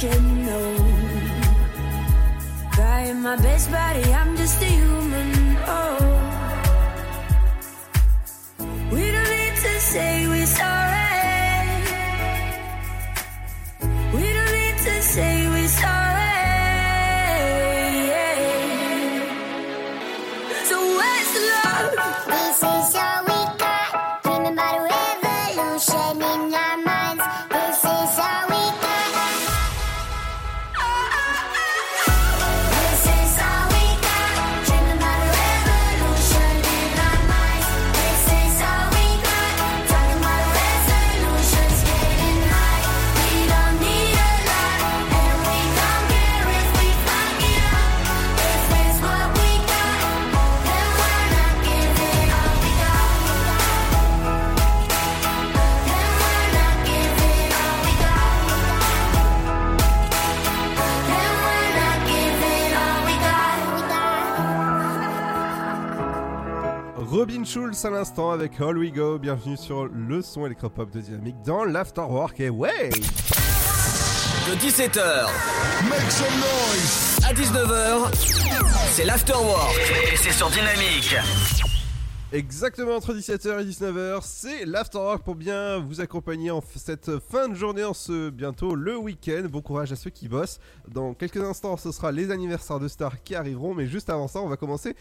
[0.01, 0.45] institution.
[0.45, 0.75] No,
[2.73, 4.13] trying my best, buddy.
[4.13, 5.57] I'm just a human.
[5.67, 5.97] Oh,
[8.91, 10.99] we don't need to say we're sorry.
[14.13, 16.08] We don't need to say we're sorry.
[67.19, 69.19] Robin Schulz à l'instant avec All We Go.
[69.19, 72.39] Bienvenue sur le son électropop de Dynamique dans l'Afterwork.
[72.39, 75.27] Et ouais De 17h
[75.89, 77.19] Make some noise.
[77.27, 78.13] à 19h,
[78.91, 79.75] c'est l'Afterwork.
[80.13, 81.13] Et c'est sur Dynamique.
[82.31, 87.55] Exactement entre 17h et 19h, c'est l'Afterwork pour bien vous accompagner en cette fin de
[87.55, 89.45] journée, en ce bientôt le week-end.
[89.49, 90.59] Bon courage à ceux qui bossent.
[90.87, 94.39] Dans quelques instants, ce sera les anniversaires de stars qui arriveront, mais juste avant ça,
[94.39, 94.95] on va commencer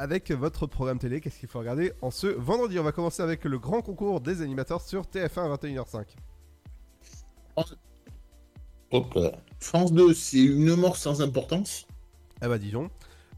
[0.00, 1.20] avec votre programme télé.
[1.20, 2.78] Qu'est-ce qu'il faut regarder en ce vendredi?
[2.78, 6.04] On va commencer avec le grand concours des animateurs sur TF1 à 21h05.
[8.92, 9.32] Hop là.
[9.60, 11.86] France 2, c'est une mort sans importance.
[12.40, 12.90] Ah bah disons.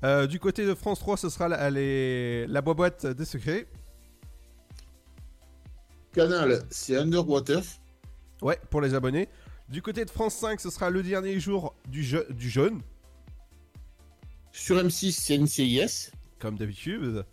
[0.04, 3.66] Euh, du côté de France 3, ce sera la, les- la boîte des secrets.
[6.12, 7.60] Canal, c'est Underwater.
[8.40, 9.28] Ouais, pour les abonnés.
[9.68, 12.80] Du côté de France 5, ce sera le dernier jour du, je- du jeûne.
[14.52, 16.10] Sur M6, c'est NCIS.
[16.42, 17.24] Comme d'habitude.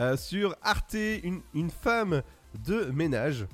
[0.00, 2.22] Euh, sur Arte, une, une femme
[2.66, 3.46] de ménage.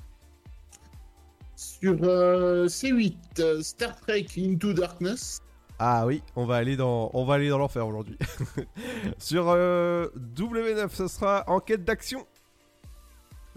[1.57, 5.41] Sur euh, C8, euh, Star Trek Into Darkness.
[5.77, 8.17] Ah oui, on va aller dans, on va aller dans l'enfer aujourd'hui.
[9.17, 12.25] sur euh, W9, ce sera enquête d'action.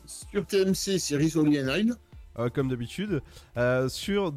[0.05, 1.95] Sur TMC, c'est Risoli and
[2.55, 3.23] comme d'habitude.
[3.89, 4.33] Sur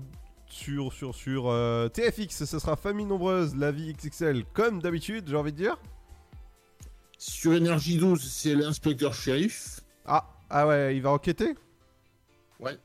[0.49, 5.35] sur sur sur euh, TFX, ce sera famille nombreuse, la vie XXL, comme d'habitude, j'ai
[5.35, 5.77] envie de dire.
[7.19, 9.81] Sur Énergie 12, c'est l'inspecteur shérif.
[10.05, 11.53] Ah ah ouais, il va enquêter?
[12.61, 12.77] Ouais.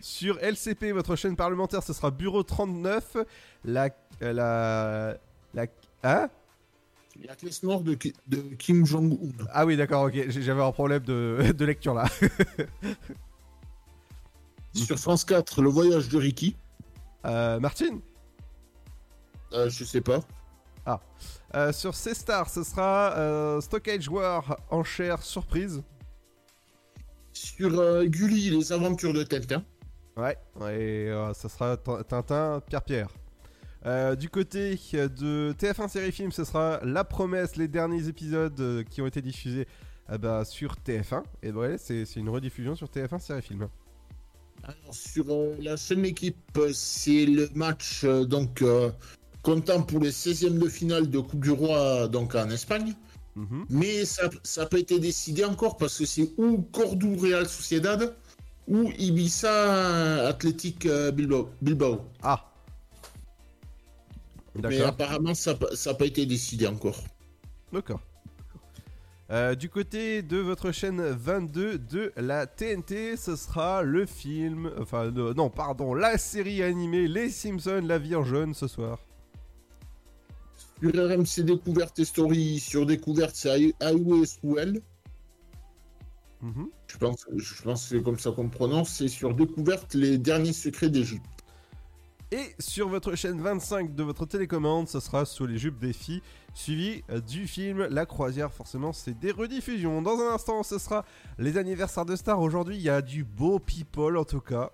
[0.00, 3.16] Sur LCP, votre chaîne parlementaire, ce sera Bureau 39.
[3.64, 3.88] La.
[4.22, 5.16] euh, La.
[5.54, 5.66] La.
[6.02, 6.28] Hein?
[7.24, 9.44] La classe mort de, Ki- de Kim Jong-un.
[9.52, 10.30] Ah oui, d'accord, ok.
[10.30, 12.06] J'avais un problème de, de lecture là.
[14.74, 16.56] Sur France 4, le voyage de Ricky.
[17.24, 18.00] Euh, Martine?
[19.52, 20.18] Euh, je sais pas.
[20.86, 21.00] Ah.
[21.54, 25.82] Euh, sur C-Star, ce sera euh, Stockage War enchère surprise.
[27.32, 29.64] Sur euh, Gulli, les aventures de Tintin.
[30.16, 30.36] Ouais,
[30.70, 33.08] et euh, ça sera Tin- Tintin, Pierre-Pierre.
[34.18, 39.06] Du côté de TF1 Série Film, ce sera La Promesse, les derniers épisodes qui ont
[39.06, 39.68] été diffusés
[40.20, 41.22] bah, sur TF1.
[41.42, 43.68] Et ouais, c'est une rediffusion sur TF1 Série Film.
[44.62, 45.26] Alors, sur
[45.60, 48.64] la chaîne équipe, c'est le match donc
[49.44, 52.94] comptant pour les 16e de finale de Coupe du Roi donc en Espagne.
[53.36, 53.66] Mhm.
[53.68, 58.16] Mais ça n'a pas été décidé encore parce que c'est ou Cordoue Real Sociedad
[58.66, 61.50] ou Ibiza Athletic euh, Bilbao.
[61.60, 62.00] Bilbao.
[62.22, 62.50] Ah.
[64.56, 65.54] Mais apparemment, ça
[65.86, 67.02] n'a pas été décidé encore.
[67.72, 68.00] D'accord.
[69.30, 75.10] Euh, du côté de votre chaîne 22 de la TNT, ce sera le film, enfin
[75.10, 78.98] non pardon, la série animée Les Simpsons, la vie en jaune ce soir.
[80.84, 84.82] Sur RMC Découverte et Story, sur Découverte, c'est Through Hell.
[86.42, 86.68] Mhm.
[86.88, 88.90] Je pense, je pense que c'est comme ça qu'on prononce.
[88.90, 91.24] C'est sur Découverte, les derniers secrets d'Égypte.
[92.32, 96.20] Et sur votre chaîne 25 de votre télécommande, ce sera sous les jupes des filles,
[96.52, 98.52] suivi euh, du film La Croisière.
[98.52, 100.02] Forcément, c'est des rediffusions.
[100.02, 101.06] Dans un instant, ce sera
[101.38, 102.40] les anniversaires de stars.
[102.40, 104.70] Aujourd'hui, il y a du beau people en tout cas.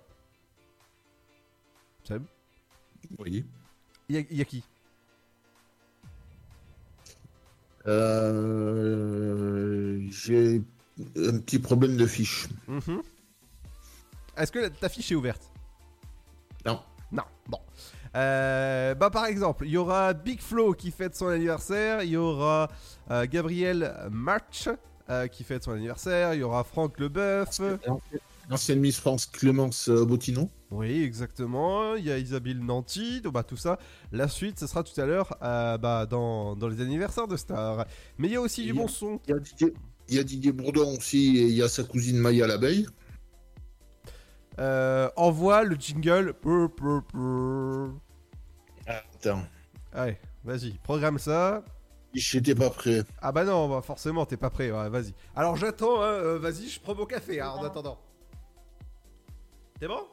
[2.03, 2.23] Seb?
[3.19, 3.45] Oui.
[4.09, 4.63] Il y, a- il y a qui?
[7.87, 9.71] Euh,
[10.09, 10.61] J'ai
[11.17, 12.47] un petit problème de fiche.
[12.67, 13.01] Mhm.
[14.37, 15.51] Est-ce que ta fiche est ouverte?
[16.65, 16.79] Non.
[17.11, 17.59] Non, bon.
[18.15, 22.17] Euh, bah par exemple, il y aura Big Flo qui fête son anniversaire, il y
[22.17, 22.69] aura
[23.09, 24.67] euh, Gabriel March
[25.09, 27.61] euh, qui fête son anniversaire, il y aura Franck Leboeuf.
[28.51, 30.49] L'ancienne Miss France Clémence euh, Bottinon.
[30.71, 31.95] Oui, exactement.
[31.95, 33.79] Il y a Isabelle Nanty, donc, bah, tout ça.
[34.11, 37.85] La suite, ce sera tout à l'heure euh, bah, dans, dans les anniversaires de stars.
[38.17, 39.19] Mais il y a aussi du bon son.
[39.27, 39.73] Il y a Didier,
[40.09, 42.85] il y a Didier Bourdon aussi et il y a sa cousine Maya l'abeille.
[44.59, 46.33] Euh, envoie le jingle.
[46.43, 47.93] Brr, brr, brr.
[48.85, 49.43] Attends,
[49.93, 51.63] Allez, vas-y, programme ça.
[52.13, 53.03] j'étais pas prêt.
[53.21, 55.13] Ah bah non, bah forcément, t'es pas prêt, ouais, vas-y.
[55.35, 57.99] Alors j'attends, hein, euh, vas-y, je prends mon café hein, en attendant.
[59.81, 60.05] T'es bon?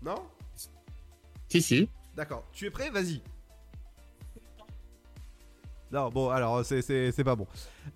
[0.00, 0.14] Non?
[1.46, 1.88] Si, si.
[2.16, 2.88] D'accord, tu es prêt?
[2.88, 3.20] Vas-y.
[5.90, 7.46] Non, bon, alors c'est- pas bon.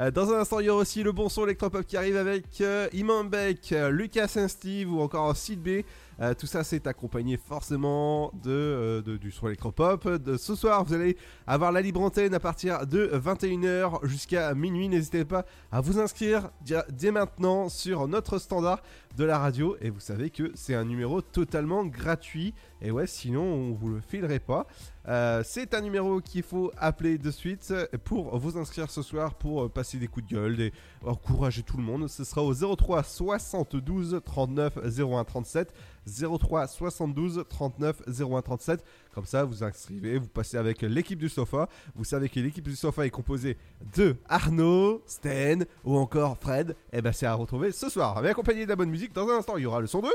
[0.01, 2.61] Euh, dans un instant, il y aura aussi le bon son électropop qui arrive avec
[2.61, 5.83] euh, Imam Beck, euh, Lucas Saint Steve ou encore Sid B.
[6.21, 10.09] Euh, tout ça, c'est accompagné forcément de, euh, du son électropop.
[10.39, 14.89] Ce soir, vous allez avoir la libre antenne à partir de 21h jusqu'à minuit.
[14.89, 16.51] N'hésitez pas à vous inscrire
[16.91, 18.83] dès maintenant sur notre standard
[19.17, 19.77] de la radio.
[19.81, 22.55] Et vous savez que c'est un numéro totalement gratuit.
[22.81, 24.67] Et ouais, sinon, on vous le filerait pas.
[25.09, 27.73] Euh, c'est un numéro qu'il faut appeler de suite
[28.05, 30.73] pour vous inscrire ce soir pour passer des coups de gueule, des
[31.05, 32.09] encourager tout le monde.
[32.09, 35.73] Ce sera au 03 72 39 01 37.
[36.07, 38.85] 03 72 39 01 37.
[39.15, 41.69] Comme ça, vous inscrivez, vous passez avec l'équipe du sofa.
[41.95, 43.57] Vous savez que l'équipe du sofa est composée
[43.97, 46.77] de Arnaud, Sten ou encore Fred.
[46.93, 48.21] Et ben, c'est à retrouver ce soir.
[48.23, 50.09] Mais accompagné de la bonne musique, dans un instant, il y aura le son 2.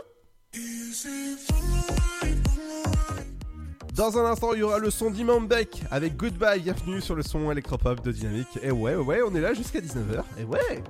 [3.93, 6.61] Dans un instant, il y aura le son d'Imam Beck avec Goodbye.
[6.61, 8.59] Bienvenue sur le son électropop de Dynamique.
[8.63, 10.23] Et ouais, ouais, on est là jusqu'à 19h.
[10.39, 10.83] Et ouais.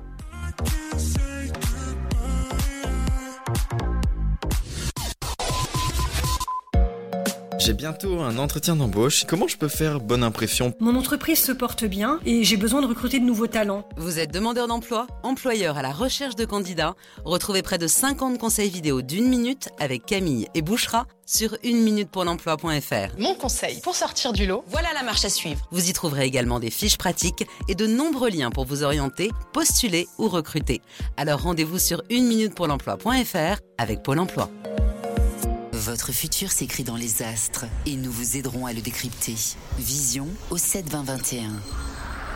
[7.64, 9.24] J'ai bientôt un entretien d'embauche.
[9.28, 10.74] Comment je peux faire bonne impression?
[10.80, 13.88] Mon entreprise se porte bien et j'ai besoin de recruter de nouveaux talents.
[13.98, 18.72] Vous êtes demandeur d'emploi, employeur à la recherche de candidats Retrouvez près de 50 conseils
[18.72, 23.20] vidéo d'une minute avec Camille et Bouchera sur 1 minute pour l'emploi.fr.
[23.20, 25.62] Mon conseil pour sortir du lot, voilà la marche à suivre.
[25.70, 30.08] Vous y trouverez également des fiches pratiques et de nombreux liens pour vous orienter, postuler
[30.18, 30.82] ou recruter.
[31.16, 34.50] Alors rendez-vous sur 1 minute pour l'emploi.fr avec Pôle emploi.
[35.82, 39.34] Votre futur s'écrit dans les astres et nous vous aiderons à le décrypter.
[39.80, 41.54] Vision au 7 20 21.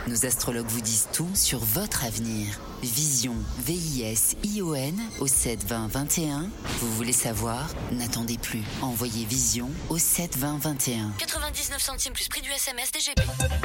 [0.08, 2.60] Nos astrologues vous disent tout sur votre avenir.
[2.86, 3.34] Vision,
[3.66, 6.50] V-I-S-I-O-N au 7 20 21.
[6.80, 7.68] Vous voulez savoir?
[7.92, 8.62] N'attendez plus.
[8.82, 11.12] Envoyez Vision au 7 20 21.
[11.18, 13.22] 99 centimes plus prix du SMS DGP.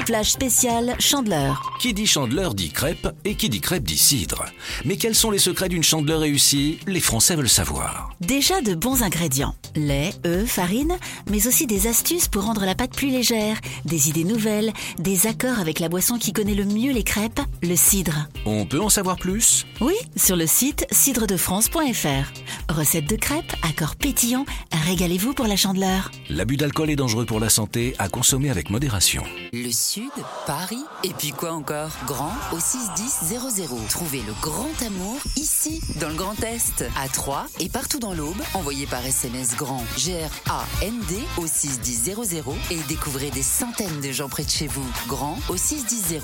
[0.07, 1.61] Flash spécial Chandeleur.
[1.79, 4.45] Qui dit chandeleur dit crêpe et qui dit crêpe dit cidre.
[4.85, 6.79] Mais quels sont les secrets d'une chandeleur réussie?
[6.87, 8.09] Les Français veulent savoir.
[8.21, 9.55] Déjà de bons ingrédients.
[9.75, 10.97] Lait, œufs, farine,
[11.29, 15.59] mais aussi des astuces pour rendre la pâte plus légère, des idées nouvelles, des accords
[15.59, 18.27] avec la boisson qui connaît le mieux les crêpes, le cidre.
[18.45, 19.65] On peut en savoir plus?
[19.79, 22.69] Oui, sur le site cidredefrance.fr.
[22.69, 24.45] Recette de crêpes, accords pétillants,
[24.85, 26.11] régalez-vous pour la chandeleur.
[26.29, 29.23] L'abus d'alcool est dangereux pour la santé, à consommer avec modération.
[29.53, 30.11] Le Sud,
[30.45, 31.91] Paris, et puis quoi encore?
[32.05, 33.39] Grand au 61000.
[33.89, 38.41] Trouvez le grand amour ici, dans le Grand Est, à Troyes et partout dans l'Aube.
[38.53, 42.15] Envoyez par SMS grand G-R-A-N-D au 61000
[42.71, 44.85] et découvrez des centaines de gens près de chez vous.
[45.07, 46.21] Grand au 61000.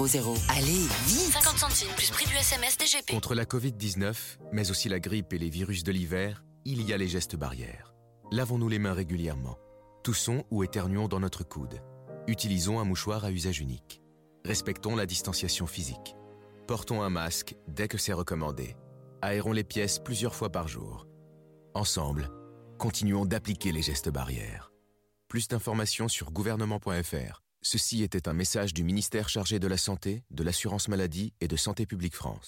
[0.49, 2.66] Allez, vite 50 centimes plus prix du SMS
[3.09, 6.97] Contre la Covid-19, mais aussi la grippe et les virus de l'hiver, il y a
[6.97, 7.93] les gestes barrières.
[8.31, 9.57] Lavons-nous les mains régulièrement.
[10.03, 11.81] Toussons ou éternuons dans notre coude.
[12.27, 14.01] Utilisons un mouchoir à usage unique.
[14.43, 16.15] Respectons la distanciation physique.
[16.67, 18.75] Portons un masque dès que c'est recommandé.
[19.21, 21.07] Aérons les pièces plusieurs fois par jour.
[21.73, 22.29] Ensemble,
[22.77, 24.71] continuons d'appliquer les gestes barrières.
[25.29, 27.46] Plus d'informations sur gouvernement.fr.
[27.69, 31.57] Ceci était un message du ministère chargé de la Santé, de l'Assurance Maladie et de
[31.57, 32.47] Santé publique France.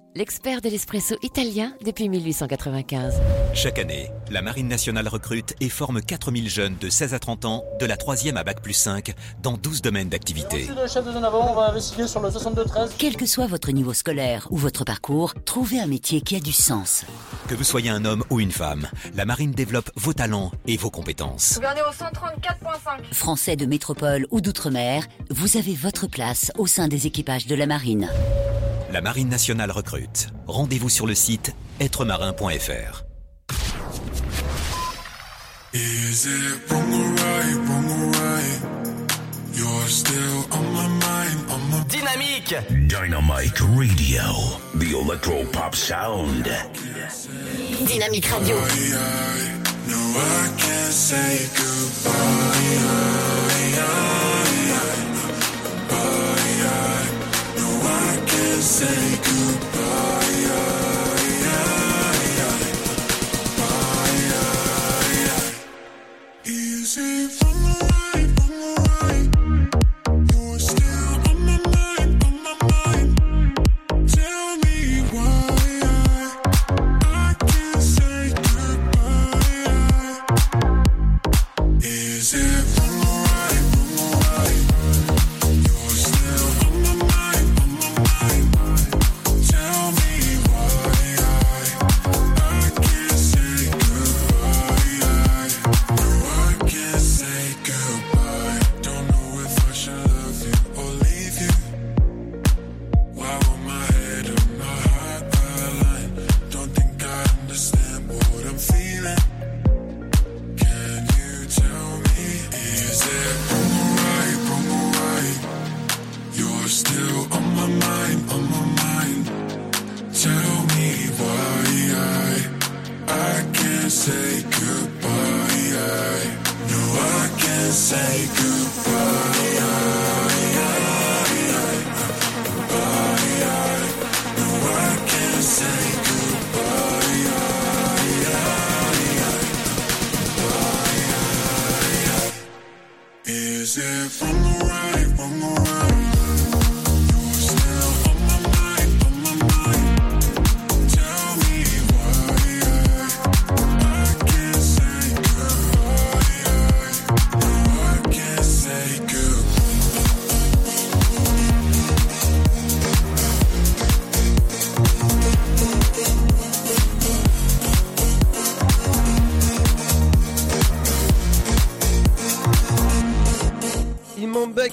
[0.15, 3.15] l'expert de l'espresso italien depuis 1895.
[3.53, 7.63] Chaque année, la Marine nationale recrute et forme 4000 jeunes de 16 à 30 ans,
[7.79, 10.59] de la 3e à Bac plus 5, dans 12 domaines d'activité.
[10.59, 12.91] Monsieur le chef de zone avant, on va investiguer sur le 62-13.
[12.97, 16.51] Quel que soit votre niveau scolaire ou votre parcours, trouvez un métier qui a du
[16.51, 17.05] sens.
[17.47, 20.89] Que vous soyez un homme ou une femme, la Marine développe vos talents et vos
[20.89, 21.59] compétences.
[21.59, 23.13] Au 134.5.
[23.13, 27.65] Français de métropole ou d'outre-mer, vous avez votre place au sein des équipages de la
[27.65, 28.09] marine.
[28.91, 30.00] La Marine nationale recrute.
[30.47, 33.05] Rendez-vous sur le site êtremarin.fr.
[35.73, 38.59] Is it wrong or right, wrong or right?
[39.53, 42.55] You're still on my mind, on my Dynamique
[42.89, 44.23] Dynamite Radio,
[44.75, 46.43] the electro pop sound.
[47.85, 48.57] Dynamique Radio.
[49.87, 52.51] No, I can't say goodbye.
[53.75, 54.10] No,
[58.61, 60.21] say goodbye.
[66.43, 67.40] Is it wrong or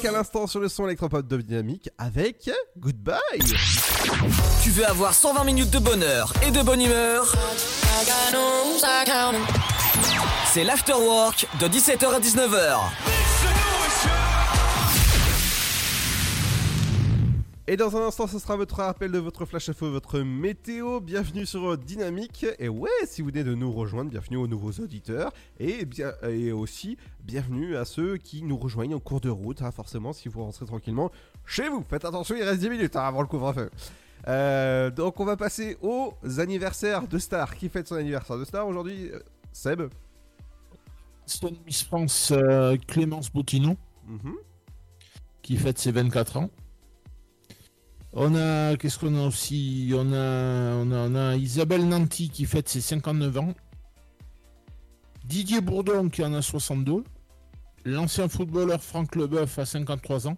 [0.04, 3.18] À l'instant sur le son électropop de Dynamique avec Goodbye.
[4.62, 7.34] Tu veux avoir 120 minutes de bonheur et de bonne humeur
[10.46, 13.27] C'est l'afterwork de 17h à 19h.
[17.70, 21.00] Et dans un instant, ce sera votre rappel de votre flash info, votre météo.
[21.00, 22.46] Bienvenue sur Dynamique.
[22.58, 25.32] Et ouais, si vous venez de nous rejoindre, bienvenue aux nouveaux auditeurs.
[25.60, 29.60] Et, bien, et aussi, bienvenue à ceux qui nous rejoignent en cours de route.
[29.60, 31.10] hein, forcément, si vous rentrez tranquillement
[31.44, 31.84] chez vous.
[31.90, 33.68] Faites attention, il reste 10 minutes hein, avant le couvre-feu.
[34.28, 37.54] Euh, donc, on va passer aux anniversaires de Star.
[37.54, 39.20] Qui fête son anniversaire de Star aujourd'hui euh,
[39.52, 39.82] Seb?
[41.66, 44.36] Miss France euh, Clémence Boutinon, Mhm.
[45.42, 46.50] qui fête ses 24 ans.
[48.12, 49.92] On a, qu'est-ce qu'on a aussi?
[49.94, 53.54] On a, on, a, Isabelle Nanty qui fête ses 59 ans.
[55.24, 57.04] Didier Bourdon qui en a 62.
[57.84, 60.36] L'ancien footballeur Franck Leboeuf a 53 ans.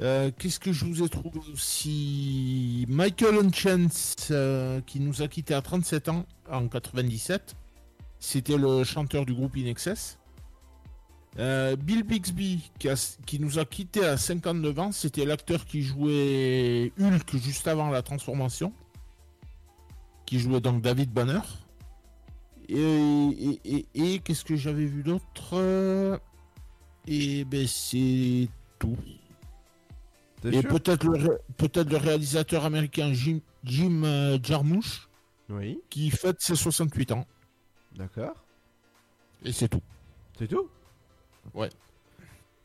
[0.00, 2.86] Euh, Qu'est-ce que je vous ai trouvé aussi?
[2.88, 7.56] Michael Hunchens euh, qui nous a quitté à 37 ans en 97.
[8.18, 10.18] C'était le chanteur du groupe In Excess.
[11.38, 15.82] Euh, Bill Bixby qui, a- qui nous a quitté à 59 ans, c'était l'acteur qui
[15.82, 18.72] jouait Hulk juste avant la transformation,
[20.24, 21.40] qui jouait donc David Banner.
[22.68, 26.18] Et, et- et- et qu'est-ce que j'avais vu d'autre?
[27.06, 28.96] Et ben c'est tout.
[30.44, 30.68] Et le,
[31.56, 35.08] peut-être le réalisateur américain Jim, Jim euh, Jarmusch,
[35.48, 35.78] Oui.
[35.90, 37.26] qui fête ses 68 ans.
[37.96, 38.34] D'accord.
[39.44, 39.82] Et c'est tout.
[40.38, 40.68] C'est tout?
[41.54, 41.70] Ouais.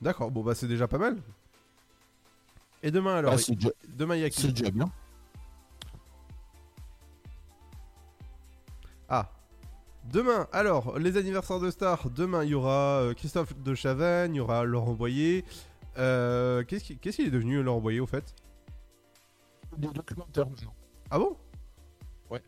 [0.02, 1.18] D'accord, bon bah c'est déjà pas mal.
[2.84, 4.92] Et demain alors Ah, c'est déjà- Demain il y a qui C'est déjà bien.
[9.10, 9.30] Ah.
[10.12, 12.10] Demain, alors, les anniversaires de stars.
[12.10, 15.46] Demain, il y aura euh, Christophe de Chavannes, il y aura Laurent Boyer.
[15.98, 18.34] Euh, Qu'est-ce qui- qu'est-ce qu'il est devenu, Laurent Boyer, au fait?
[19.78, 20.74] Des documentaires maintenant.
[21.12, 21.38] Ah bon?
[22.30, 22.42] Ouais.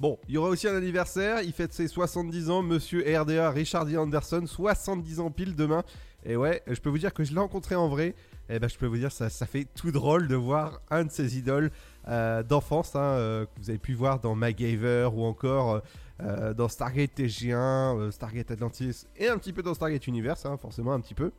[0.00, 1.42] Bon, il y aura aussi un anniversaire.
[1.42, 3.98] Il fête ses 70 ans, monsieur RDA Richard D.
[3.98, 4.44] Anderson.
[4.46, 5.82] 70 ans pile demain.
[6.24, 8.14] Et ouais, je peux vous dire que je l'ai rencontré en vrai.
[8.48, 11.10] Et ben, je peux vous dire, ça, ça fait tout drôle de voir un de
[11.10, 11.70] ses idoles
[12.08, 15.82] euh, d'enfance, hein, euh, que vous avez pu voir dans MacGyver ou encore
[16.22, 20.56] euh, dans Stargate TG1, euh, Stargate Atlantis et un petit peu dans Stargate Universe, hein,
[20.56, 21.30] forcément un petit peu.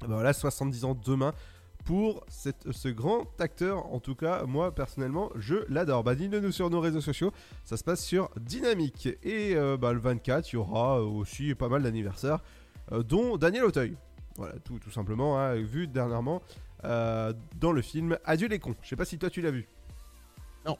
[0.00, 1.34] Ben voilà, 70 ans demain
[1.86, 3.86] pour cette- ce grand acteur.
[3.94, 6.04] En tout cas, moi personnellement, je l'adore.
[6.04, 7.32] Bah, dites-le nous sur nos réseaux sociaux.
[7.64, 9.08] Ça se passe sur Dynamique.
[9.22, 12.40] Et euh, bah, le 24, il y aura aussi pas mal d'anniversaires,
[12.92, 13.96] euh, dont Daniel Auteuil.
[14.36, 16.42] Voilà, tout, tout simplement, hein, vu dernièrement
[16.84, 18.74] euh, dans le film Adieu les cons.
[18.82, 19.66] Je sais pas si toi tu l'as vu.
[20.66, 20.76] Non.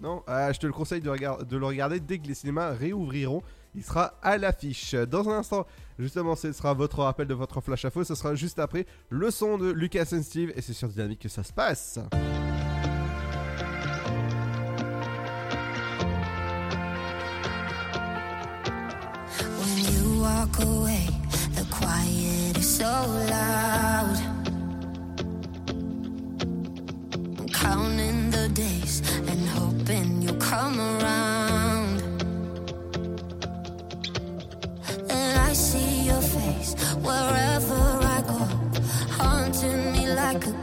[0.00, 0.22] Non?
[0.26, 1.10] Ah, Je te le conseille de,
[1.44, 3.42] de le regarder dès que les cinémas réouvriront.
[3.74, 4.94] Il sera à l'affiche.
[4.94, 5.66] Dans un instant,
[5.98, 8.04] justement, ce sera votre rappel de votre flash info.
[8.04, 10.52] Ce sera juste après le son de Lucas and Steve.
[10.56, 11.98] Et c'est sur Dynamique que ça se passe.
[20.20, 21.06] Walk away,
[21.54, 24.30] the quiet is so loud.
[35.50, 38.38] I see your face wherever I go,
[39.18, 40.59] haunting me like a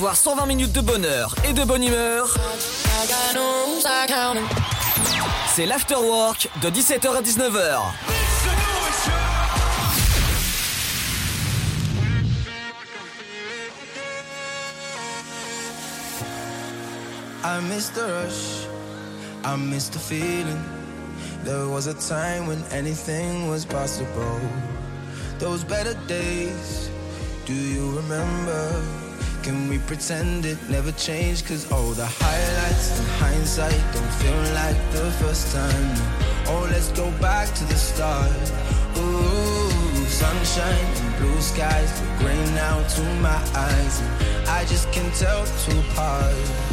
[0.00, 2.34] avoir 120 minutes de bonheur et de bonne humeur
[5.46, 7.80] C'est l'afterwork de 17h à 19h.
[17.44, 18.66] I miss the rush,
[19.44, 20.64] I miss the feeling.
[21.44, 24.40] There was a time when anything was possible.
[25.38, 26.88] Those better days,
[27.44, 28.99] do you remember?
[29.42, 31.46] Can we pretend it never changed?
[31.46, 35.94] Cause all the highlights in hindsight don't feel like the first time.
[36.46, 38.30] Oh, let's go back to the start.
[38.98, 44.00] Ooh, sunshine and blue skies look gray now to my eyes.
[44.00, 46.69] And I just can't tell two apart.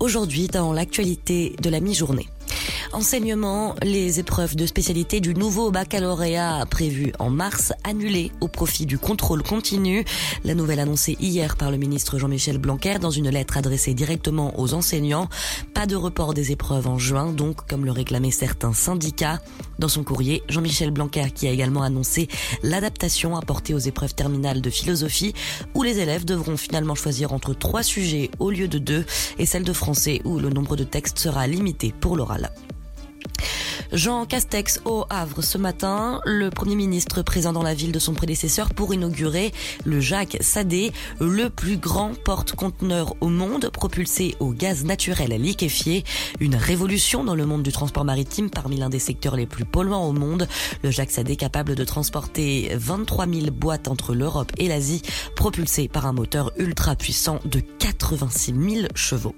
[0.00, 2.28] Aujourd'hui, dans l'actualité de la mi-journée.
[2.98, 8.98] Enseignement, les épreuves de spécialité du nouveau baccalauréat prévu en mars annulées au profit du
[8.98, 10.04] contrôle continu.
[10.42, 14.74] La nouvelle annoncée hier par le ministre Jean-Michel Blanquer dans une lettre adressée directement aux
[14.74, 15.28] enseignants.
[15.74, 19.40] Pas de report des épreuves en juin, donc comme le réclamaient certains syndicats.
[19.78, 22.26] Dans son courrier, Jean-Michel Blanquer qui a également annoncé
[22.64, 25.34] l'adaptation apportée aux épreuves terminales de philosophie
[25.76, 29.06] où les élèves devront finalement choisir entre trois sujets au lieu de deux
[29.38, 32.50] et celle de français où le nombre de textes sera limité pour l'oral.
[33.92, 38.12] Jean Castex au Havre ce matin, le Premier ministre présent dans la ville de son
[38.12, 39.52] prédécesseur pour inaugurer
[39.84, 46.04] le Jacques Sadé, le plus grand porte-conteneur au monde propulsé au gaz naturel liquéfié.
[46.38, 50.06] Une révolution dans le monde du transport maritime parmi l'un des secteurs les plus polluants
[50.06, 50.48] au monde.
[50.82, 55.02] Le Jacques Sadé capable de transporter 23 000 boîtes entre l'Europe et l'Asie,
[55.34, 59.34] propulsé par un moteur ultra puissant de 86 000 chevaux.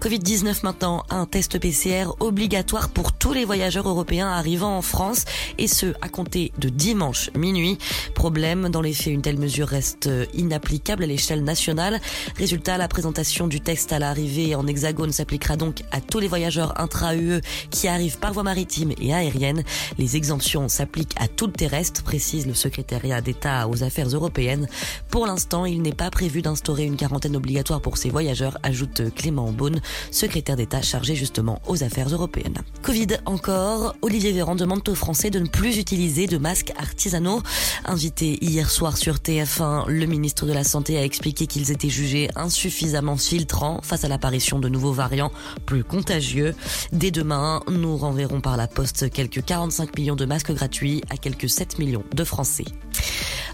[0.00, 5.24] Covid-19 maintenant, un test PCR obligatoire pour tous les voyageurs européens arrivant en France
[5.58, 7.78] et ce à compter de dimanche minuit.
[8.14, 12.00] Problème, dans les faits, une telle mesure reste inapplicable à l'échelle nationale.
[12.36, 16.80] Résultat, la présentation du texte à l'arrivée en hexagone s'appliquera donc à tous les voyageurs
[16.80, 17.40] intra-UE
[17.70, 19.64] qui arrivent par voie maritime et aérienne.
[19.98, 24.66] Les exemptions s'appliquent à tout le terrestre, précise le secrétariat d'État aux affaires européennes.
[25.10, 29.39] Pour l'instant, il n'est pas prévu d'instaurer une quarantaine obligatoire pour ces voyageurs, ajoute Clément
[29.46, 29.80] Beaune,
[30.10, 32.58] secrétaire d'État chargé justement aux affaires européennes.
[32.82, 37.42] Covid encore, Olivier Véran demande aux Français de ne plus utiliser de masques artisanaux.
[37.84, 42.28] Invité hier soir sur TF1, le ministre de la Santé a expliqué qu'ils étaient jugés
[42.36, 45.32] insuffisamment filtrants face à l'apparition de nouveaux variants
[45.66, 46.54] plus contagieux.
[46.92, 51.48] Dès demain, nous renverrons par la poste quelques 45 millions de masques gratuits à quelques
[51.48, 52.64] 7 millions de Français.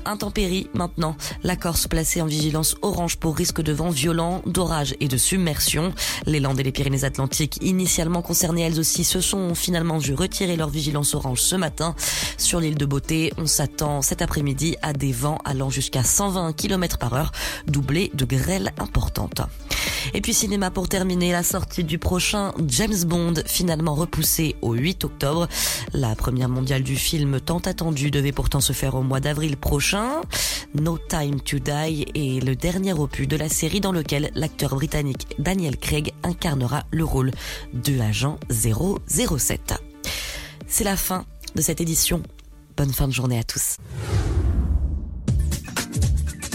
[0.07, 5.09] Intempéries maintenant, la Corse placée en vigilance orange pour risque de vent violent, d'orage et
[5.09, 5.92] de submersion.
[6.26, 10.70] Les Landes et les Pyrénées-Atlantiques, initialement concernées elles aussi, se sont finalement vu retirer leur
[10.70, 11.94] vigilance orange ce matin.
[12.38, 16.98] Sur l'île de Beauté, on s'attend cet après-midi à des vents allant jusqu'à 120 km
[16.98, 17.32] par heure,
[17.66, 19.42] doublés de grêles importantes.
[20.14, 25.04] Et puis cinéma pour terminer, la sortie du prochain James Bond, finalement repoussée au 8
[25.04, 25.48] octobre.
[25.92, 29.95] La première mondiale du film tant attendue devait pourtant se faire au mois d'avril prochain.
[30.74, 35.26] No Time to Die est le dernier opus de la série dans lequel l'acteur britannique
[35.38, 37.30] Daniel Craig incarnera le rôle
[37.72, 39.74] de l'agent 007.
[40.66, 41.24] C'est la fin
[41.55, 42.22] de cette édition.
[42.76, 43.78] Bonne fin de journée à tous.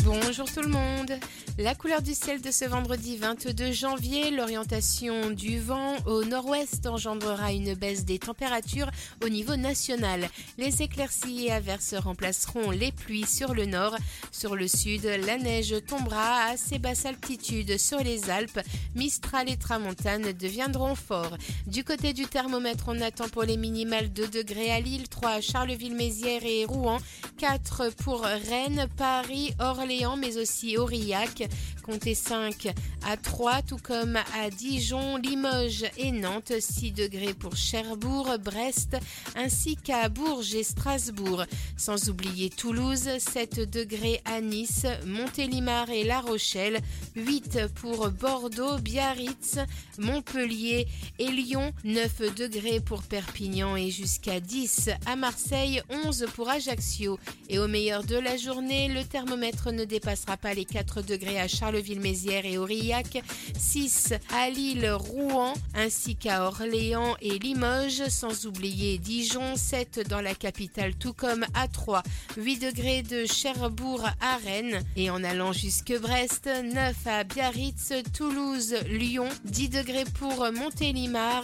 [0.04, 1.20] Bonjour tout le monde.
[1.60, 7.52] La couleur du ciel de ce vendredi 22 janvier, l'orientation du vent au nord-ouest engendrera
[7.52, 8.90] une baisse des températures
[9.24, 10.28] au niveau national.
[10.58, 13.96] Les éclaircies et averses remplaceront les pluies sur le nord.
[14.32, 18.62] Sur le sud, la neige tombera à assez basse altitude sur les Alpes.
[18.96, 21.38] Mistral et Tramontane deviendront forts.
[21.68, 25.42] Du côté du thermomètre, on attend pour les minimales 2 degrés à Lille, 3 à
[25.42, 26.98] Charleville-Mézières et Rouen,
[27.38, 31.50] 4 pour Rennes, Paris, Orléans, mais aussi Aurillac.
[31.84, 32.74] comptez 5
[33.06, 38.96] à 3, tout comme à Dijon, Limoges et Nantes, 6 degrés pour Cherbourg, Brest,
[39.36, 41.44] ainsi qu'à Bourges et Strasbourg.
[41.76, 46.80] Sans oublier Toulouse, 7 degrés à Nice, Montélimar et La Rochelle,
[47.18, 49.58] 8 pour Bordeaux, Biarritz,
[49.98, 50.88] Montpellier
[51.20, 57.20] et Lyon, 9 degrés pour Perpignan et jusqu'à 10 à Marseille, 11 pour Ajaccio.
[57.50, 61.48] Et au meilleur de la journée, le thermomètre ne dépassera pas les 4 degrés à
[61.48, 63.24] Charleville-Mézières et Aurillac,
[63.58, 70.36] 6 à Lille, Rouen, ainsi qu'à Orléans et Limoges, sans oublier Dijon, 7 dans la
[70.36, 72.04] capitale, tout comme à 3,
[72.38, 78.76] 8 degrés de Cherbourg à Rennes, et en allant jusque Brest, 9 à Biarritz, Toulouse,
[78.88, 81.44] Lyon, 10 degrés pour Montélimar,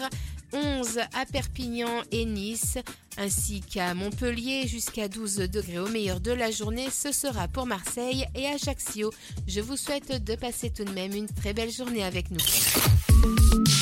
[0.54, 2.78] 11 à Perpignan et Nice,
[3.18, 6.88] ainsi qu'à Montpellier jusqu'à 12 degrés au meilleur de la journée.
[6.92, 9.12] Ce sera pour Marseille et Ajaccio.
[9.48, 12.40] Je vous souhaite de passer tout de même une très belle journée avec nous.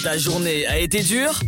[0.04, 1.40] Ta journée a été dure?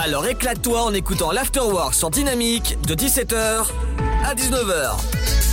[0.00, 3.66] Alors éclate-toi en écoutant l'Afterwork sur Dynamique de 17h
[4.24, 5.51] à 19h.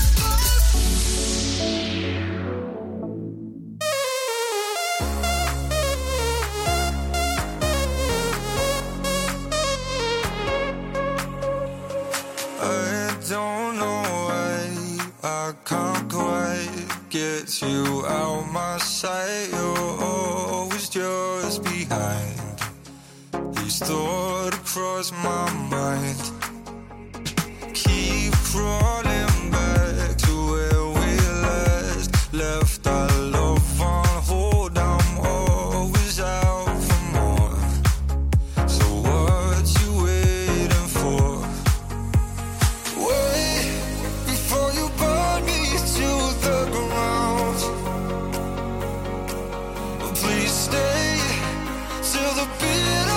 [15.49, 19.49] I can't quite get you out my sight.
[19.51, 22.39] You're always just behind.
[23.55, 26.21] These thoughts cross my mind.
[27.73, 29.08] Keep crawling
[52.57, 53.08] feel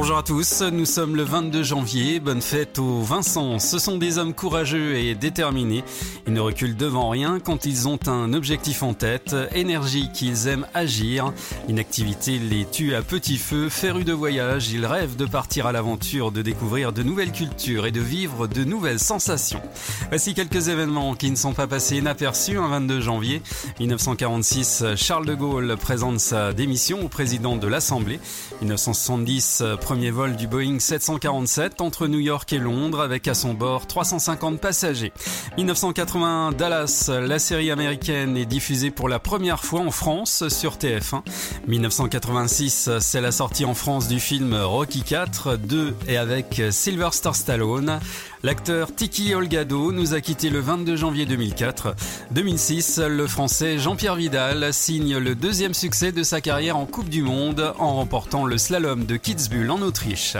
[0.00, 3.58] Bonjour à tous, nous sommes le 22 janvier, bonne fête aux Vincent.
[3.58, 5.82] Ce sont des hommes courageux et déterminés.
[6.28, 10.66] Ils ne reculent devant rien quand ils ont un objectif en tête, énergie qu'ils aiment
[10.74, 11.32] agir.
[11.70, 15.72] Une activité les tue à petit feu, férus de voyage, ils rêvent de partir à
[15.72, 19.62] l'aventure, de découvrir de nouvelles cultures et de vivre de nouvelles sensations.
[20.10, 23.40] Voici quelques événements qui ne sont pas passés inaperçus un 22 janvier.
[23.80, 28.20] 1946, Charles de Gaulle présente sa démission au président de l'Assemblée.
[28.60, 33.86] 1970, premier vol du Boeing 747 entre New York et Londres avec à son bord
[33.86, 35.14] 350 passagers.
[35.56, 41.22] 1980, Dallas, la série américaine est diffusée pour la première fois en France sur TF1.
[41.68, 48.00] 1986, c'est la sortie en France du film Rocky 4, 2 et avec Sylvester Stallone.
[48.44, 51.96] L'acteur Tiki Olgado nous a quitté le 22 janvier 2004.
[52.30, 57.22] 2006, le français Jean-Pierre Vidal signe le deuxième succès de sa carrière en Coupe du
[57.22, 60.36] Monde en remportant le slalom de Kitzbühel en Autriche.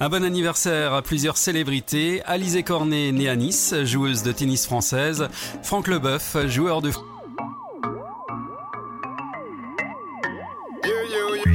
[0.00, 2.22] Un bon anniversaire à plusieurs célébrités.
[2.24, 5.21] Alizé Cornet, née à Nice, joueuse de tennis française.
[5.62, 6.92] Franck Leboeuf, joueur de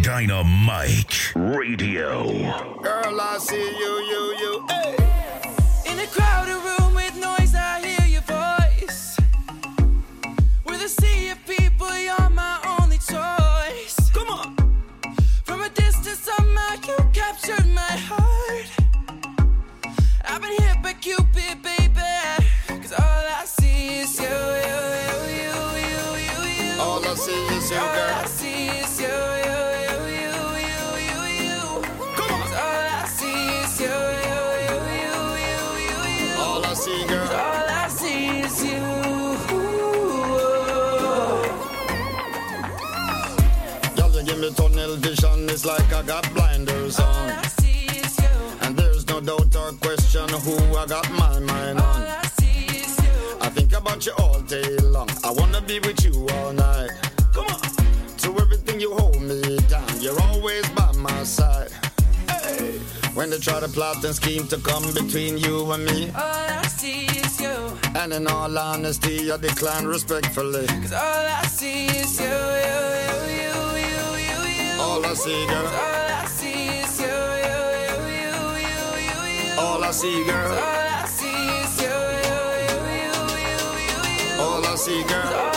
[0.07, 2.23] Dynamite Radio.
[2.81, 4.65] Girl, I see you, you, you.
[4.69, 4.95] Hey.
[5.85, 9.17] In a crowded room with noise, I hear your voice.
[10.65, 14.09] With a sea of people, you're my only choice.
[14.13, 14.55] Come on.
[15.43, 18.69] From a distance, somehow you captured my heart.
[20.25, 21.63] I've been hit by Cupid,
[27.57, 28.15] is you, All girl.
[28.15, 29.07] I see is you,
[29.47, 30.35] you, you, you,
[30.69, 31.59] you, you, you.
[32.17, 32.41] Come on.
[32.41, 33.97] All I see is you,
[34.27, 35.15] you, you, you,
[35.47, 36.41] you, you, you.
[36.41, 37.27] All I see, girl.
[37.27, 39.87] All I see is you.
[43.95, 47.05] Girl, you give me tunnel vision, it's like I got blinders on.
[47.07, 48.29] All I see is you.
[48.61, 52.01] And there's no doubt or question who I got my mind on.
[52.01, 53.37] All I see is you.
[53.41, 55.09] I think about you all day long.
[55.23, 56.91] I wanna be with you all night.
[63.17, 66.11] When they try to plot and scheme to come between you and me.
[66.11, 67.57] All I see is you.
[67.95, 70.67] And in all honesty, I decline respectfully.
[70.67, 73.57] Cause all I see is you, you, you, you,
[73.89, 74.81] you, you, you.
[74.83, 75.65] All I see, girl.
[75.65, 77.07] All I see is you,
[77.47, 78.37] you, you, you,
[78.69, 79.61] you, you, you.
[79.61, 80.51] All I see, girl.
[80.51, 82.37] All I see is you, you,
[82.69, 83.17] you, you,
[83.49, 84.41] you, you, you.
[84.43, 85.56] All I see, girl.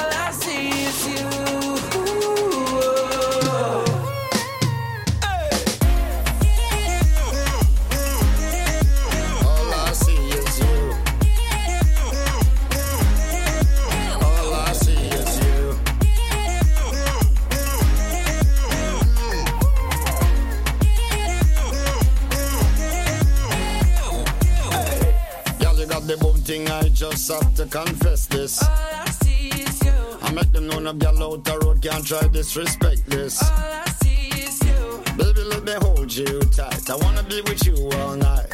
[27.00, 28.62] Just have to confess this.
[28.62, 29.92] All I see is you.
[30.20, 33.42] I make them know no girl out the road can't try disrespect this.
[33.42, 35.02] All I see is you.
[35.16, 36.90] Baby, let me hold you tight.
[36.90, 38.52] I wanna be with you all night.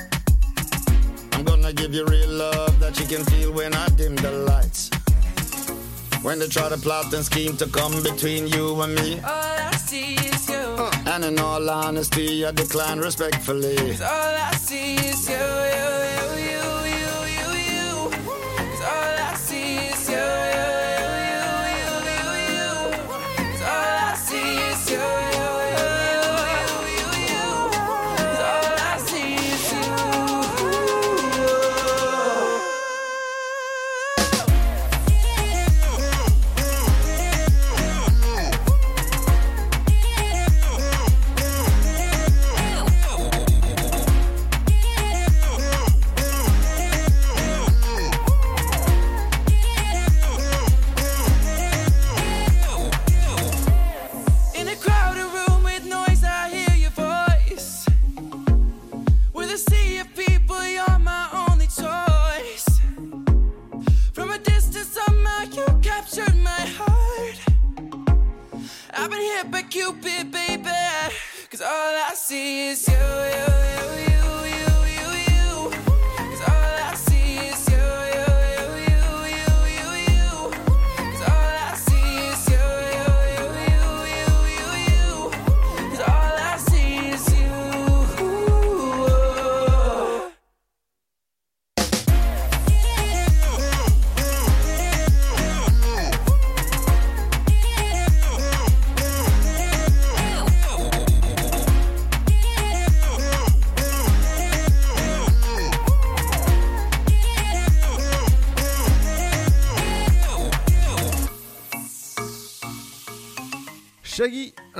[1.32, 4.90] I'm gonna give you real love that you can feel when I dim the lights.
[6.23, 9.18] When they try to plot and scheme to come between you and me.
[9.24, 10.55] All I see is you.
[10.55, 13.74] Uh, and in all honesty, I decline respectfully.
[13.74, 15.76] Cause all I see is you,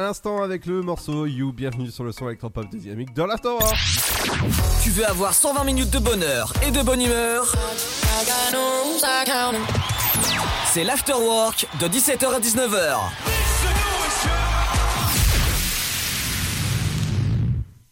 [0.07, 3.74] l'instant avec le morceau You, bienvenue sur le son électropop de Dynamique dans l'Afterwork.
[4.81, 7.53] Tu veux avoir 120 minutes de bonheur et de bonne humeur?
[10.66, 13.36] C'est l'Afterwork de 17h à 19h.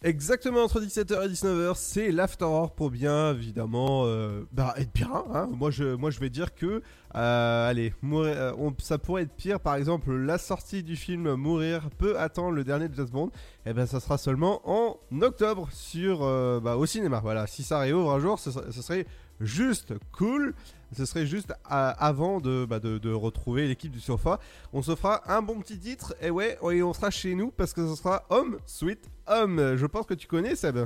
[0.06, 5.24] Exactement entre 17h et 19h, c'est l'Afterwork pour bien évidemment euh, bah, être bien.
[5.32, 5.48] hein.
[5.50, 6.82] Moi, je, moi je vais dire que,
[7.16, 9.60] euh, allez, mourir, euh, ça pourrait être pire.
[9.60, 13.30] Par exemple, la sortie du film Mourir peut attendre le dernier de James Bond.
[13.64, 16.18] Et ben ça sera seulement en octobre sur,
[16.60, 17.20] bah, au cinéma.
[17.20, 19.06] Voilà, si ça réouvre un jour, ce, serait-
[19.40, 20.54] juste cool.
[20.94, 24.38] Ce serait juste avant de, bah, de, de retrouver l'équipe du sofa.
[24.74, 26.14] On se fera un bon petit titre.
[26.20, 29.76] Et ouais, et on sera chez nous parce que ce sera Home Sweet Home.
[29.76, 30.78] Je pense que tu connais Seb.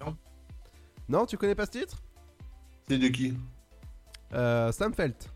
[0.00, 0.16] Non.
[1.08, 2.02] Non, tu connais pas ce titre?
[2.88, 3.34] C'est de qui?
[4.32, 5.30] Euh, Sam Felt.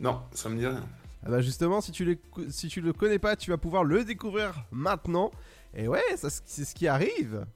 [0.00, 0.84] Non, ça me dit rien.
[1.24, 2.18] Ah bah justement, si tu, le,
[2.48, 5.30] si tu le connais pas, tu vas pouvoir le découvrir maintenant.
[5.74, 7.46] Et ouais, ça, c'est ce qui arrive.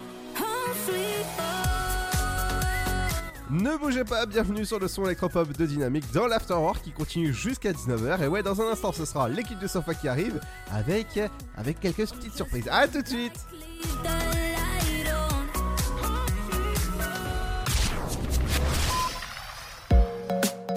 [3.50, 7.72] Ne bougez pas, bienvenue sur le son électropop de Dynamique dans l'Afterwork qui continue jusqu'à
[7.72, 8.24] 19h.
[8.24, 10.40] Et ouais, dans un instant, ce sera l'équipe de Sofa qui arrive
[10.72, 11.20] avec,
[11.56, 12.66] avec quelques petites surprises.
[12.68, 13.46] A tout de suite
[14.02, 14.55] done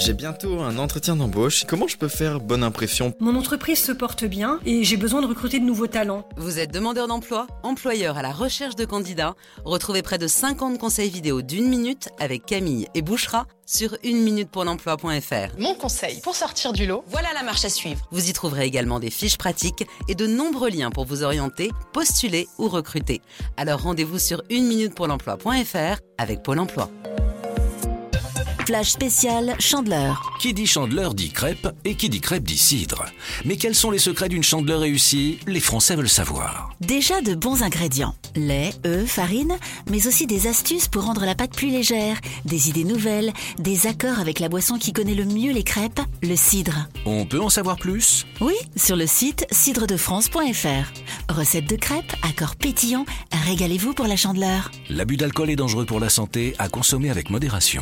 [0.09, 1.65] J'ai bientôt un entretien d'embauche.
[1.67, 3.13] Comment je peux faire bonne impression?
[3.19, 6.27] Mon entreprise se porte bien et j'ai besoin de recruter de nouveaux talents.
[6.35, 11.11] Vous êtes demandeur d'emploi, employeur à la recherche de candidats Retrouvez près de 50 conseils
[11.11, 15.59] vidéo d'une minute avec Camille et Bouchera sur une minute pour l'emploi.fr.
[15.59, 18.01] Mon conseil pour sortir du lot, voilà la marche à suivre.
[18.09, 22.47] Vous y trouverez également des fiches pratiques et de nombreux liens pour vous orienter, postuler
[22.57, 23.21] ou recruter.
[23.57, 26.89] Alors rendez-vous sur une minute pour l'emploi.fr avec Pôle emploi.
[28.69, 30.37] Flash spécial Chandeleur.
[30.39, 33.05] Qui dit chandeleur dit crêpe et qui dit crêpe dit cidre.
[33.43, 35.39] Mais quels sont les secrets d'une chandeleur réussie?
[35.47, 36.69] Les Français veulent savoir.
[36.79, 38.13] Déjà de bons ingrédients.
[38.35, 39.57] Lait, œufs, farine,
[39.89, 44.19] mais aussi des astuces pour rendre la pâte plus légère, des idées nouvelles, des accords
[44.19, 46.89] avec la boisson qui connaît le mieux les crêpes, le cidre.
[47.07, 48.27] On peut en savoir plus?
[48.39, 51.33] Oui, sur le site cidredefrance.fr.
[51.33, 53.07] Recette de crêpes, accords pétillants,
[53.47, 54.69] régalez-vous pour la chandeleur.
[54.91, 57.81] L'abus d'alcool est dangereux pour la santé, à consommer avec modération.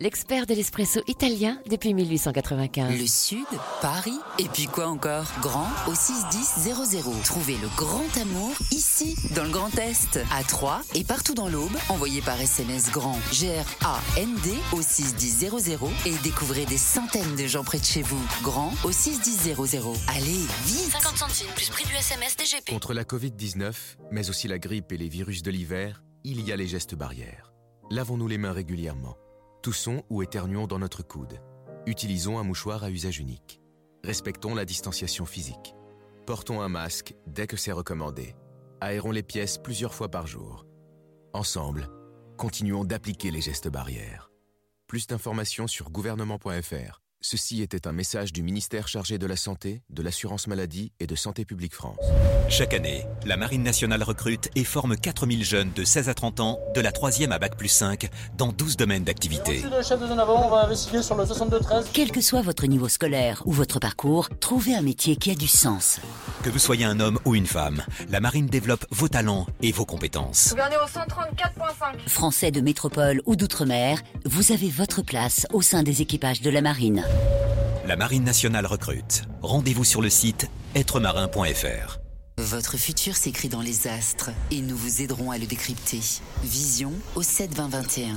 [0.00, 2.98] l'expert de l'espresso italien depuis 1895.
[2.98, 3.46] Le Sud,
[3.80, 5.26] Paris, et puis quoi encore?
[5.40, 7.22] Grand au 61000.
[7.24, 11.76] Trouvez le grand amour ici, dans le Grand Est, à Troyes et partout dans l'Aube.
[11.88, 17.84] Envoyez par SMS grand G-R-A-N-D au 61000 et découvrez des centaines de gens près de
[17.84, 18.22] chez vous.
[18.42, 19.54] Grand au 61000.
[20.08, 20.32] Allez,
[20.66, 22.70] vite 50 centimes plus prix du SMS DGP.
[22.70, 23.72] Contre la Covid-19,
[24.10, 27.52] mais aussi la grippe et les virus de l'hiver, il y a les gestes barrières.
[27.90, 29.16] Lavons-nous les mains régulièrement.
[29.64, 31.40] Toussons ou éternuons dans notre coude.
[31.86, 33.62] Utilisons un mouchoir à usage unique.
[34.04, 35.74] Respectons la distanciation physique.
[36.26, 38.36] Portons un masque dès que c'est recommandé.
[38.82, 40.66] Aérons les pièces plusieurs fois par jour.
[41.32, 41.88] Ensemble,
[42.36, 44.30] continuons d'appliquer les gestes barrières.
[44.86, 47.03] Plus d'informations sur gouvernement.fr.
[47.26, 51.14] Ceci était un message du ministère chargé de la Santé, de l'Assurance Maladie et de
[51.14, 51.96] Santé Publique France.
[52.50, 56.60] Chaque année, la Marine nationale recrute et forme 4000 jeunes de 16 à 30 ans,
[56.74, 59.54] de la 3e à Bac plus 5, dans 12 domaines d'activité.
[59.54, 61.86] Monsieur le chef de zone avant, on va investiguer sur le 62-13.
[61.94, 65.48] Quel que soit votre niveau scolaire ou votre parcours, trouvez un métier qui a du
[65.48, 66.00] sens.
[66.42, 69.86] Que vous soyez un homme ou une femme, la Marine développe vos talents et vos
[69.86, 70.52] compétences.
[70.52, 72.06] Au 134.5.
[72.06, 76.60] Français de métropole ou d'outre-mer, vous avez votre place au sein des équipages de la
[76.60, 77.02] Marine.
[77.86, 79.22] La Marine nationale recrute.
[79.42, 81.98] Rendez-vous sur le site êtremarin.fr.
[82.38, 86.00] Votre futur s'écrit dans les astres et nous vous aiderons à le décrypter.
[86.42, 88.16] Vision au 72021.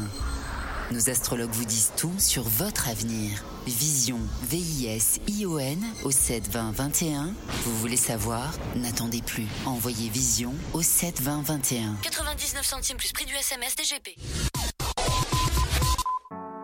[0.92, 3.44] Nos astrologues vous disent tout sur votre avenir.
[3.68, 7.34] Vision, V-I-S-I-O-N au 72021.
[7.66, 8.54] Vous voulez savoir?
[8.78, 9.48] N'attendez plus.
[9.66, 11.98] Envoyez Vision au 72021.
[12.04, 14.16] 99 centimes plus prix du SMS DGP.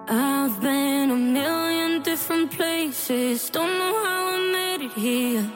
[0.07, 3.49] I've been a million different places.
[3.49, 5.49] Don't know how I made it here.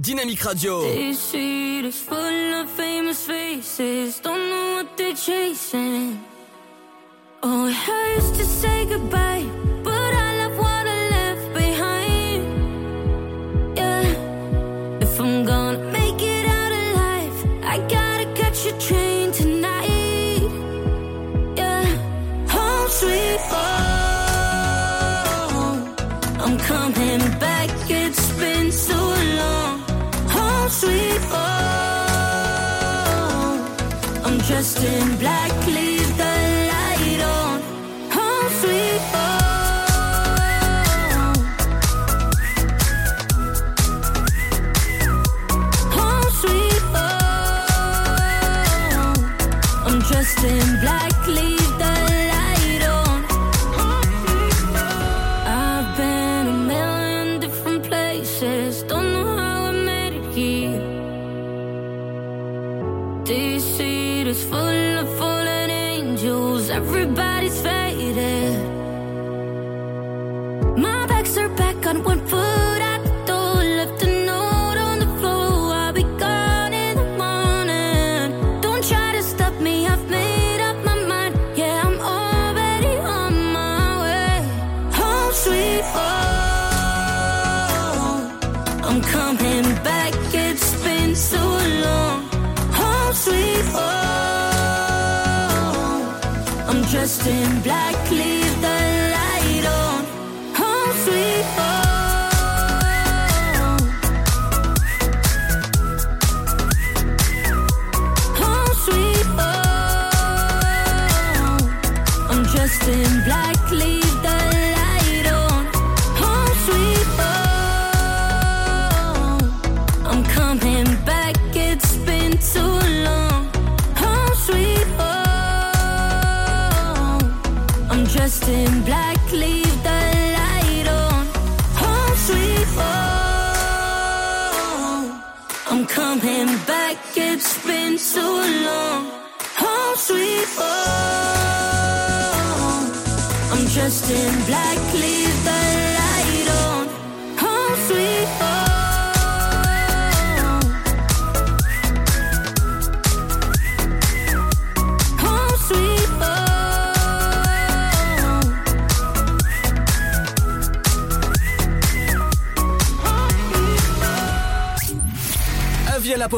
[0.00, 0.82] Dynamique Radio.
[0.82, 4.20] This street is full of famous faces.
[4.20, 6.22] Don't know what they're chasing.
[7.42, 9.46] Oh, it hurts to say goodbye,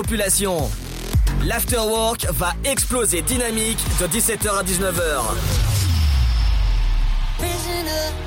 [0.03, 0.71] population.
[1.47, 5.23] L'afterwork va exploser dynamique de 17h à 19h.
[7.39, 8.27] Prisoner.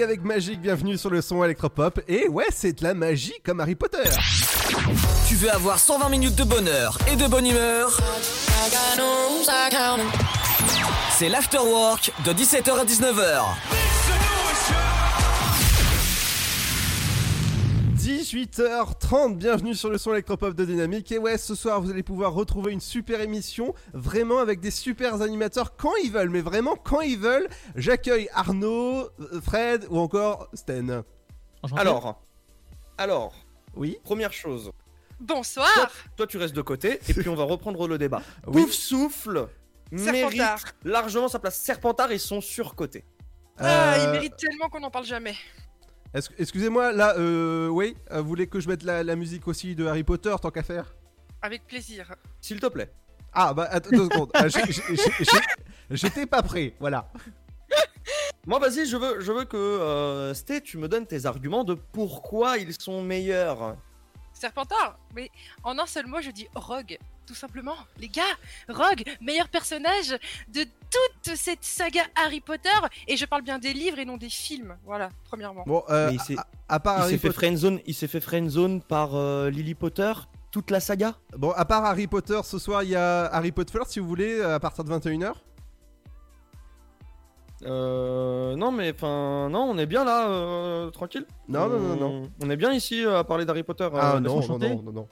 [0.00, 2.00] Avec Magique, bienvenue sur le son électropop.
[2.08, 4.08] Et ouais, c'est de la magie comme Harry Potter.
[5.28, 8.00] Tu veux avoir 120 minutes de bonheur et de bonne humeur?
[11.10, 13.42] C'est l'afterwork de 17h à 19h.
[18.32, 21.12] 18h30, bienvenue sur le son électropop de Dynamique.
[21.12, 25.20] Et ouais, ce soir, vous allez pouvoir retrouver une super émission, vraiment avec des super
[25.20, 27.46] animateurs quand ils veulent, mais vraiment quand ils veulent.
[27.76, 31.02] J'accueille Arnaud, euh, Fred ou encore Sten.
[31.76, 32.22] Alors,
[32.96, 33.34] alors,
[33.76, 33.98] oui.
[34.02, 34.72] Première chose.
[35.20, 35.68] Bonsoir.
[35.74, 38.22] Toi, toi, tu restes de côté et puis on va reprendre le débat.
[38.46, 38.62] Oui.
[38.62, 39.46] Pouf souffle
[39.94, 40.30] Serpentard.
[40.30, 41.58] mérite largement sa place.
[41.58, 43.04] Serpentard, ils sont surcotés.
[43.58, 45.34] Ah, il Euh, mérite tellement qu'on n'en parle jamais.
[46.14, 49.86] Excusez-moi, là, euh, oui, euh, vous voulez que je mette la, la musique aussi de
[49.86, 50.94] Harry Potter, tant qu'à faire?
[51.40, 52.14] Avec plaisir.
[52.40, 52.92] S'il te plaît.
[53.32, 54.30] Ah, bah, attends deux secondes.
[54.34, 54.46] Ah,
[55.90, 57.10] J'étais pas prêt, voilà.
[58.46, 61.74] Moi, vas-y, je veux, je veux que euh, Sté, tu me donnes tes arguments de
[61.74, 63.76] pourquoi ils sont meilleurs.
[64.34, 65.30] Serpentard Mais
[65.62, 66.98] en un seul mot, je dis rogue.
[67.26, 67.74] Tout simplement.
[67.98, 68.22] Les gars,
[68.68, 70.16] Rogue, meilleur personnage
[70.52, 72.68] de toute cette saga Harry Potter,
[73.08, 74.76] et je parle bien des livres et non des films.
[74.84, 75.64] Voilà, premièrement.
[75.66, 77.34] Bon, euh, Mais il s'est- à, à part il s'est fait Potter.
[77.34, 80.12] friendzone, il s'est fait friendzone par euh, Lily Potter,
[80.50, 81.14] toute la saga?
[81.36, 84.42] Bon, à part Harry Potter, ce soir il y a Harry Potter si vous voulez,
[84.42, 85.32] à partir de 21h.
[87.64, 91.24] Euh, non mais enfin non, on est bien là, euh, tranquille.
[91.48, 92.32] Non, non, non, On- non.
[92.42, 93.88] On est bien ici euh, à parler d'Harry Potter.
[93.94, 95.08] Ah euh, non, non, non, non.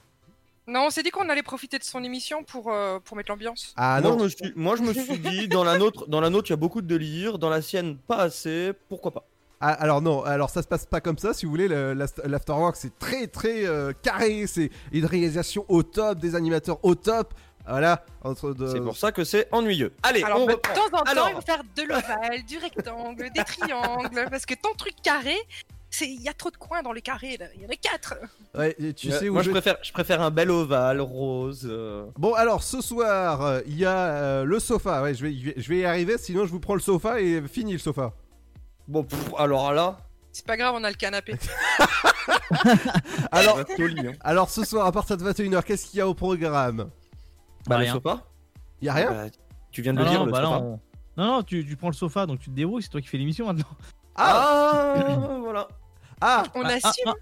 [0.70, 3.74] Non, on s'est dit qu'on allait profiter de son émission pour, euh, pour mettre l'ambiance.
[3.76, 4.18] Ah moi, non.
[4.18, 6.52] Je me suis, moi je me suis dit dans la nôtre, dans la nôtre il
[6.52, 9.24] y a beaucoup de délire, dans la sienne pas assez, pourquoi pas?
[9.60, 11.34] Ah, alors non, alors ça se passe pas comme ça.
[11.34, 16.36] Si vous voulez, l'afterwork c'est très très euh, carré, c'est une réalisation au top, des
[16.36, 17.34] animateurs au top.
[17.68, 18.68] Voilà, entre de.
[18.68, 19.92] C'est pour ça que c'est ennuyeux.
[20.02, 20.72] Allez, Alors, on bah, reprend.
[20.72, 24.46] de temps en temps, Alors, il faut faire de l'ovale, du rectangle, des triangles, parce
[24.46, 25.36] que ton truc carré,
[26.02, 27.46] il y a trop de coins dans les carrés, là.
[27.56, 28.14] il y en a quatre.
[28.54, 31.66] Ouais, tu euh, sais où moi je préfère, je préfère un bel ovale rose.
[31.68, 32.06] euh.
[32.16, 35.02] Bon alors ce soir euh, il y a euh, le sofa.
[35.02, 36.16] Ouais, je vais, je vais- y arriver.
[36.18, 38.12] Sinon je vous prends le sofa et fini le sofa.
[38.88, 39.98] Bon, pff, alors là.
[40.32, 41.34] C'est pas grave, on a le canapé.
[43.32, 44.12] Alors, hein.
[44.20, 46.90] alors ce soir à partir de 21h, qu'est-ce qu'il y a au programme?
[47.66, 47.92] Bah, le rien.
[47.94, 48.22] sofa.
[48.80, 49.10] Il y a rien?
[49.10, 49.24] Bah,
[49.70, 50.60] tu viens de Non, le dire non, le bah sofa.
[50.60, 50.80] non,
[51.16, 53.18] non, non, tu, tu prends le sofa, donc tu te débrouilles, c'est toi qui fais
[53.18, 53.64] l'émission maintenant.
[54.16, 54.94] Ah,
[55.40, 55.68] voilà.
[56.20, 57.04] Ah On Ah, assume.
[57.06, 57.12] ah,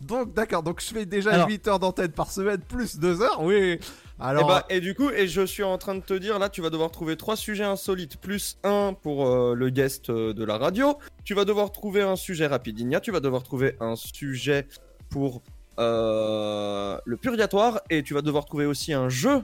[0.00, 1.48] Donc d'accord, donc je fais déjà Alors.
[1.48, 3.42] 8 heures d'antenne par semaine plus 2 heures.
[3.42, 3.78] Oui.
[4.18, 6.48] Alors Et, bah, et du coup, et je suis en train de te dire, là,
[6.48, 10.44] tu vas devoir trouver trois sujets insolites, plus un pour euh, le guest euh, de
[10.44, 10.96] la radio.
[11.24, 14.66] Tu vas devoir trouver un sujet rapidinia, tu vas devoir trouver un sujet
[15.10, 15.42] pour
[15.78, 19.42] euh, le purgatoire, et tu vas devoir trouver aussi un jeu.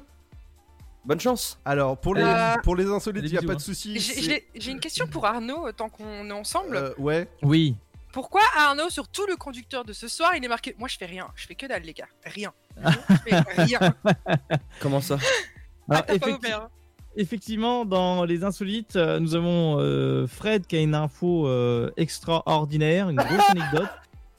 [1.05, 1.59] Bonne chance.
[1.64, 3.98] alors pour les Euh, pour les insolites, il y a pas de souci.
[3.98, 6.77] J'ai- une question pour Arnaud, tant qu'on est ensemble.
[6.77, 7.28] Euh, ouais.
[7.43, 7.74] Oui.
[8.12, 11.06] Pourquoi Arnaud, sur tout le conducteur de ce soir, il est marqué Moi, je fais
[11.06, 12.09] rien, je fais que dalle, les gars.
[12.24, 12.52] Rien.
[12.84, 13.94] Je fais rien.
[14.80, 15.18] Comment ça?
[15.90, 16.68] Alors, effecti- ouvert.
[17.16, 23.09] effectivement, dans les insolites, euh, nous avons euh, Fred qui a une info euh, extraordinaire,
[23.10, 23.89] une grosse anecdote.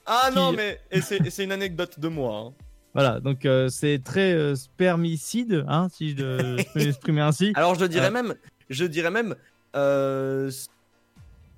[0.05, 2.37] Ah Qui- non, mais et c'est une anecdote de moi.
[2.37, 2.53] hein.
[2.93, 7.51] Voilà, donc euh, c'est très euh, spermicide, hein, si je, de- je peux m'exprimer ainsi.
[7.55, 8.35] Alors je dirais Euh, même,
[8.69, 9.35] je dirais même,
[9.75, 10.51] euh,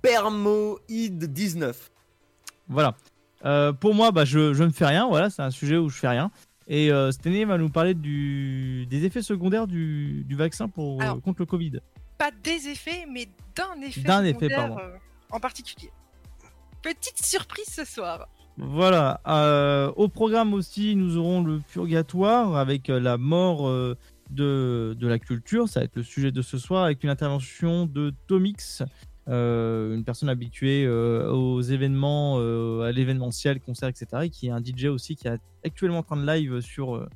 [0.02, 1.92] spermoïde 19.
[2.68, 2.96] Voilà.
[3.46, 5.08] Euh, pour moi, bah, je, je ne fais rien.
[5.08, 6.32] Voilà, c'est un sujet où je fais rien.
[6.68, 11.22] Et euh, Stené va nous parler du, des effets secondaires du, du vaccin pour, Alors.
[11.22, 11.74] contre le Covid.
[12.18, 14.02] Pas des effets, mais d'un effet.
[14.02, 14.78] D'un effet, pardon.
[14.80, 14.96] euh,
[15.32, 15.92] en particulier.
[16.82, 18.28] Petite surprise ce soir.
[18.58, 19.20] Voilà.
[19.28, 23.98] euh, au programme aussi, nous aurons le purgatoire avec euh, la mort euh,
[24.30, 25.68] de, de la culture.
[25.68, 28.86] Ça va être le sujet de ce soir avec une intervention de Tomix, euh,
[29.28, 34.08] une personne habituée euh, aux événements, euh, à l'événementiel, concert, etc.
[34.24, 37.08] Et qui est un DJ aussi qui est actuellement en train de live sur, euh,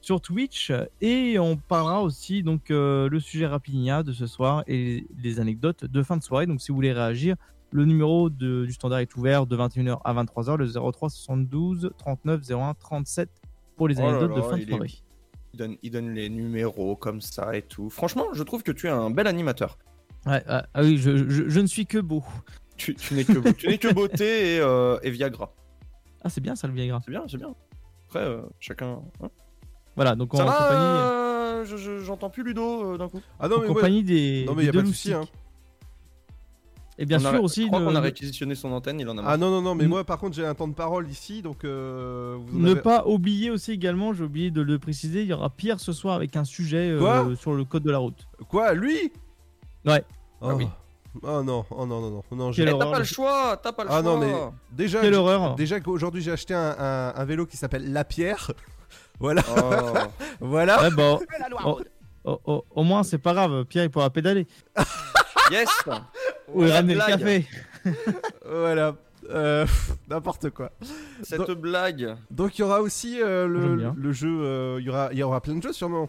[0.00, 0.72] sur Twitch.
[1.00, 5.84] Et on parlera aussi donc euh, le sujet Rapinia de ce soir et les anecdotes
[5.84, 6.46] de fin de soirée.
[6.46, 7.36] Donc si vous voulez réagir,
[7.70, 12.40] le numéro de- du standard est ouvert de 21h à 23h, le 03 72 39
[12.50, 13.28] 01 37
[13.76, 14.90] pour les Oh là anecdotes de fin de est- soirée.
[15.54, 17.90] Il donne, il donne les numéros comme ça et tout.
[17.90, 19.78] Franchement, je trouve que tu es un bel animateur.
[20.28, 22.22] Ouais, ah, ah oui, je, je- je ne suis que beau.
[22.76, 25.52] Tu, tu n'es que, beau- tu n'es que beauté et, euh, et Viagra.
[26.22, 27.00] Ah, c'est bien ça le Viagra.
[27.04, 27.54] C'est bien, c'est bien.
[28.08, 29.00] Après, euh, chacun.
[29.22, 29.28] hein.
[29.96, 33.20] Voilà, donc en Ça va compagnie, euh, je- je- J'entends plus Ludo euh, d'un coup.
[33.40, 34.02] Ah non en mais compagnie ouais.
[34.04, 34.44] des.
[34.46, 35.12] Non mais a deux pas de souci.
[35.12, 35.24] Hein.
[37.00, 37.62] Et bien On sûr a- aussi.
[37.62, 39.30] Je crois qu'on a réquisitionné son antenne, il en a marre.
[39.30, 39.88] Ah non non non mais Mm.
[39.88, 42.80] moi par contre j'ai un temps de parole ici donc euh, vous en Ne avez-
[42.80, 46.14] pas oublier aussi également, j'ai oublié de le préciser, il y aura Pierre ce soir
[46.16, 48.26] avec un sujet euh, sur le code de la route.
[48.48, 49.12] Quoi lui?
[49.84, 50.02] Ouais.
[50.40, 50.52] Oh.
[50.54, 50.68] oui.
[51.22, 52.50] Oh non oh non non non non.
[52.52, 52.86] Quelle j'ai- Eh, horreur.
[52.86, 54.02] T'as pas le choix, t'as pas le Ah choix.
[54.02, 54.32] non mais
[54.70, 55.54] déjà Quelle j'ai- horreur.
[55.56, 58.52] déjà qu'aujourd'hui j'ai acheté un, un- un vélo qui s'appelle La Pierre.
[59.18, 59.94] voilà Oh.
[60.40, 60.80] voilà.
[60.82, 61.18] Ouais, bon,
[61.64, 61.80] oh,
[62.24, 64.46] oh, oh, au moins c'est pas grave, Pierre il pourra pédaler.
[65.50, 65.68] Yes
[66.52, 67.46] Ou La ramener le café.
[68.46, 68.94] voilà.
[69.30, 69.66] Euh,
[70.08, 70.70] N'importe quoi.
[71.22, 72.14] Cette Donc- blague.
[72.30, 74.28] Donc il y aura aussi euh, le, jeu.
[74.42, 76.08] euh, Il y aura il y aura plein de jeux sûrement.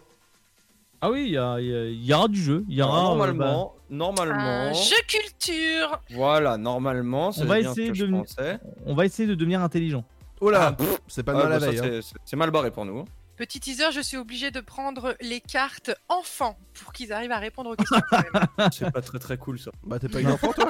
[1.02, 2.64] Ah oui, il y, a- il y aura du jeu.
[2.68, 4.34] Il y aura, Alors, euh, normalement, normalement.
[4.68, 5.98] Un jeu culture.
[6.10, 8.58] Voilà, normalement, c'est On va essayer de- pensais.
[8.62, 10.04] bah, on va essayer de devenir intelligent.
[10.42, 11.98] Oh là, Ah, c'est pas Ah, mal la bah, ça, veille.
[12.00, 12.00] hein.
[12.24, 12.98] c'est- mal barré pour nous.
[13.00, 13.04] hein.
[13.36, 17.70] Petit teaser, je suis obligé de prendre les cartes enfants pour qu'ils arrivent à répondre
[17.70, 17.96] aux questions.
[18.72, 19.70] C'est pas très très cool ça.
[19.82, 20.68] Bah t'es pas une enfant toi?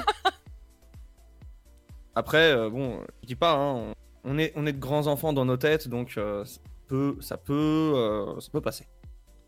[2.15, 3.95] Après, euh, bon, je dis pas, hein, on,
[4.35, 7.37] on est, on est de grands enfants dans nos têtes, donc euh, ça peut, ça
[7.37, 8.87] peut, euh, ça peut passer.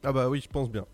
[0.05, 0.85] Ah bah oui, je pense bien.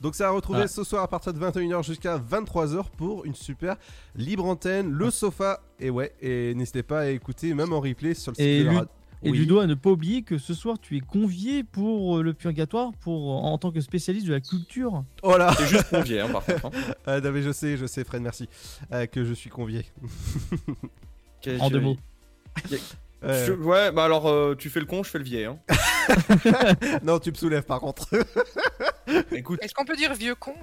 [0.00, 0.68] Donc ça à retrouver Ah.
[0.68, 3.76] ce soir à partir de 21h jusqu'à 23h pour une super
[4.14, 5.60] libre antenne, le sofa.
[5.80, 8.68] Et ouais, et n'hésitez pas à écouter même en replay sur le site Et de
[8.70, 8.84] la.
[9.22, 9.38] Et Oui.
[9.38, 12.92] Ludo, à ne pas oublier que ce soir, tu es convié pour euh, le purgatoire
[13.00, 15.04] pour, en tant que spécialiste de la culture.
[15.22, 16.66] Oh là C'est juste convié, hein, par contre.
[16.66, 16.70] hein.
[17.08, 18.46] Euh, non, mais je sais, je sais, Fred, merci.
[18.92, 19.86] euh, que je suis convié.
[21.60, 21.96] En deux mots.
[23.26, 25.44] Je- Ouais, bah alors euh, tu fais le con, je fais le vieil.
[25.46, 25.58] Hein.
[27.02, 28.08] non, tu me soulèves par contre.
[29.32, 29.58] Écoute.
[29.62, 30.54] Est-ce qu'on peut dire vieux con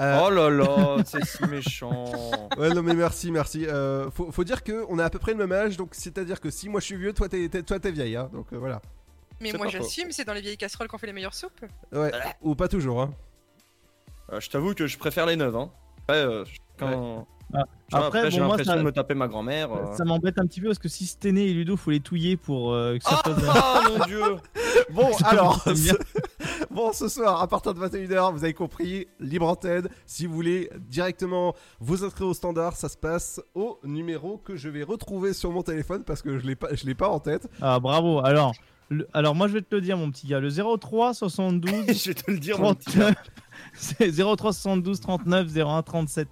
[0.00, 2.04] Euh, Oh là là, c'est si méchant.
[2.58, 3.66] Ouais, non, mais merci, merci.
[3.66, 6.50] Euh, faut, faut dire qu'on a à peu près le même âge, donc c'est-à-dire que
[6.50, 8.80] si moi je suis vieux, toi t'es, t'es- toi, t'es vieille, hein, donc euh, voilà.
[9.40, 9.78] Mais C'est moi pas faux.
[9.82, 11.64] j'assume, c'est dans les vieilles casseroles qu'on fait les meilleures soupes.
[11.92, 12.12] Ouais,
[12.42, 13.12] ou pas toujours, hein.
[14.32, 15.56] Euh, je t'avoue que je préfère les neuves.
[15.56, 15.70] Hein.
[16.08, 16.44] Après, euh,
[16.78, 17.26] quand...
[17.54, 19.72] Ah, vois, après, après, j'ai bon, moi, l'impression ça- de me taper ma grand-mère.
[19.72, 19.92] euh.
[19.96, 22.72] Ça m'embête un petit peu parce que si Stené et Ludo, faut les touiller pour
[22.72, 23.44] euh, que ça fasse.
[23.48, 24.22] Ah mon dieu
[24.90, 25.92] Bon, alors, ce...
[26.70, 29.88] bon, ce soir, à partir de 21h, vous avez compris, libre antenne.
[30.06, 34.68] Si vous voulez directement vous inscrire au standard, ça se passe au numéro que je
[34.68, 37.48] vais retrouver sur mon téléphone parce que je l'ai pas, je l'ai pas en tête.
[37.60, 38.20] Ah, bravo.
[38.24, 38.52] Alors,
[38.88, 40.40] le- alors, moi, je vais te le dire, mon petit gars.
[40.40, 41.72] Le 03 72.
[41.88, 43.12] je vais te le dire, mon petit gars.
[43.12, 43.16] 39.
[43.74, 46.28] C'est 03 72 39 01 37.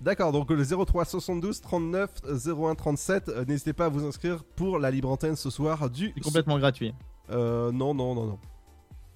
[0.00, 2.10] D'accord, donc le 03 72 39
[2.46, 6.12] 01 37, euh, n'hésitez pas à vous inscrire pour la libre antenne ce soir du.
[6.14, 6.94] C'est complètement gratuit.
[7.30, 8.38] Euh, non, non, non, non.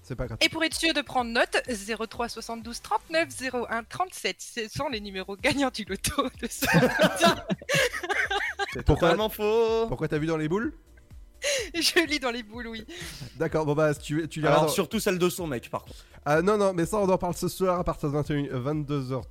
[0.01, 0.45] C'est pas gratuit.
[0.45, 1.61] Et pour être sûr de prendre note,
[2.09, 3.29] 03 72 39
[3.69, 6.65] 01 37, ce sont les numéros gagnants du loto de ce
[8.73, 10.73] C'est totalement faux Pourquoi t'as vu dans les boules?
[11.73, 12.85] Je lis dans les boules, oui.
[13.37, 14.71] D'accord, bon bah tu, tu ah, liras Alors dans...
[14.71, 16.05] surtout celle de son mec par contre.
[16.25, 19.23] Ah non, non, mais ça on en parle ce soir à partir de 21, 22h30.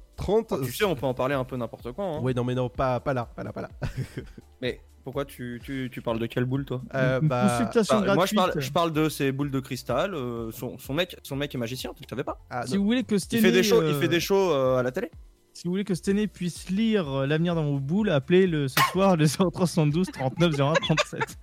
[0.63, 2.17] Tu sais, on peut en parler un peu n'importe quand.
[2.17, 2.21] Hein.
[2.23, 3.71] Oui, non, mais non, pas, pas là, pas là, pas là.
[4.61, 6.83] mais pourquoi tu, tu, tu, parles de quelle boule, toi?
[6.95, 10.15] Euh, bah, bah, Moi, je parle, je parle de ces boules de cristal.
[10.15, 12.39] Euh, son, son, mec, son mec est magicien, tu le savais pas?
[12.51, 14.53] Ah, si vous voulez que Stené, il fait des shows, il fait euh, des shows
[14.53, 15.11] euh, à la télé.
[15.53, 19.17] Si vous voulez que Stené puisse lire l'avenir dans vos boules, appelez le ce soir
[19.17, 21.39] le 0372 39 01 37.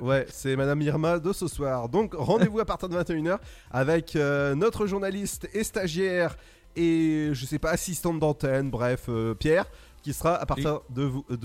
[0.00, 1.88] ouais, c'est Madame Irma de ce soir.
[1.88, 3.38] Donc rendez-vous à partir de 21h
[3.70, 6.36] avec notre journaliste et stagiaire
[6.76, 9.66] et je sais pas assistante d'antenne, bref, euh, Pierre,
[10.02, 11.36] qui sera à partir de vous, de,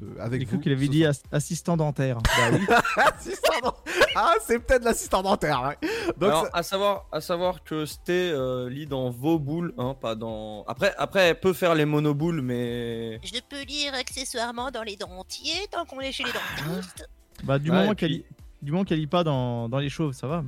[0.00, 0.52] de- avec J'ai vous.
[0.52, 1.10] cru qu'il avait ce dit soir.
[1.10, 2.18] ass- assistant dentaire.
[2.24, 2.66] Bah oui.
[2.96, 3.74] Assistant dent-
[4.16, 5.60] Ah, c'est peut-être l'assistant dentaire.
[5.62, 5.88] ouais.
[6.16, 9.94] Donc Alors, ça- à savoir, à savoir que Sté euh, lit dans vos boules, hein,
[10.00, 10.64] pas dans.
[10.66, 13.20] Après, après, elle peut faire les monoboules, mais.
[13.22, 17.06] Je peux lire accessoirement dans les dentiers tant qu'on est chez les dentistes.
[17.42, 18.24] Bah, du Ouais, moment et qu'elle puis- lit-
[18.62, 20.42] du moment qu'elle lit pas dans, dans les chauves, ça va.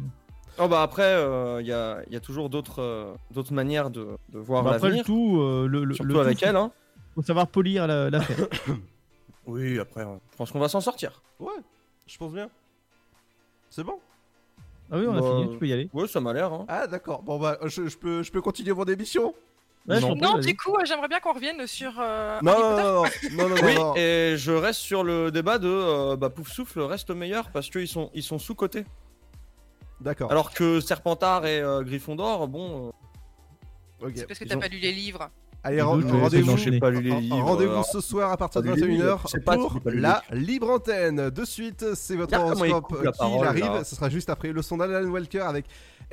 [0.58, 1.14] Oh bah après,
[1.60, 4.88] il y, a, y a toujours d'autres euh, d'autres manières de, de voir Bah, après
[4.88, 5.04] le l'avenir.
[5.04, 6.70] tout, euh, le, le, Surtout le tout, avec faut- elle, hein.
[7.14, 8.46] Faut savoir polir la- l'affaire.
[9.46, 11.22] Oui, après, euh, je pense qu'on va s'en sortir.
[11.38, 11.52] Ouais,
[12.08, 12.48] je pense bien.
[13.70, 14.00] C'est bon?
[14.90, 15.88] Ah oui, on a Bah, fini, tu peux y aller.
[15.92, 16.52] Ouais, ça m'a l'air.
[16.52, 16.64] Hein.
[16.68, 17.22] Ah d'accord.
[17.22, 19.34] Bon bah je, je peux je peux continuer mon émission?
[19.88, 20.38] Ouais, Non.
[20.38, 21.92] du coup, euh, j'aimerais bien qu'on revienne sur.
[22.00, 23.02] euh, Non non non non
[23.36, 23.62] non non non.
[23.64, 23.94] Oui, non.
[23.96, 27.86] et je reste sur le débat de euh, bah, Pouf Souffle reste meilleur parce qu'ils
[27.88, 28.84] sont, ils sont sous-cotés.
[30.00, 30.30] D'accord.
[30.30, 32.92] Alors que Serpentard et euh, Gryffondor, bon.
[34.02, 34.12] Ok.
[34.14, 35.30] C'est parce que Ils t'as ont- pas lu les livres.
[35.64, 36.78] Allez, ren- rendez-vous d'enchaîner.
[36.78, 37.84] pas lu les ren- livres, rendez-vous alors.
[37.86, 39.72] ce soir à partir de Pas lu les 21h livres, je sais pas si pour
[39.72, 41.30] j'ai pas lu les la libre antenne.
[41.30, 43.64] De suite, c'est votre Regarde comment il horoscope coupe la qui parole, arrive.
[43.64, 43.82] là.
[43.84, 45.64] Ce sera juste après le son d'Alan Walker avec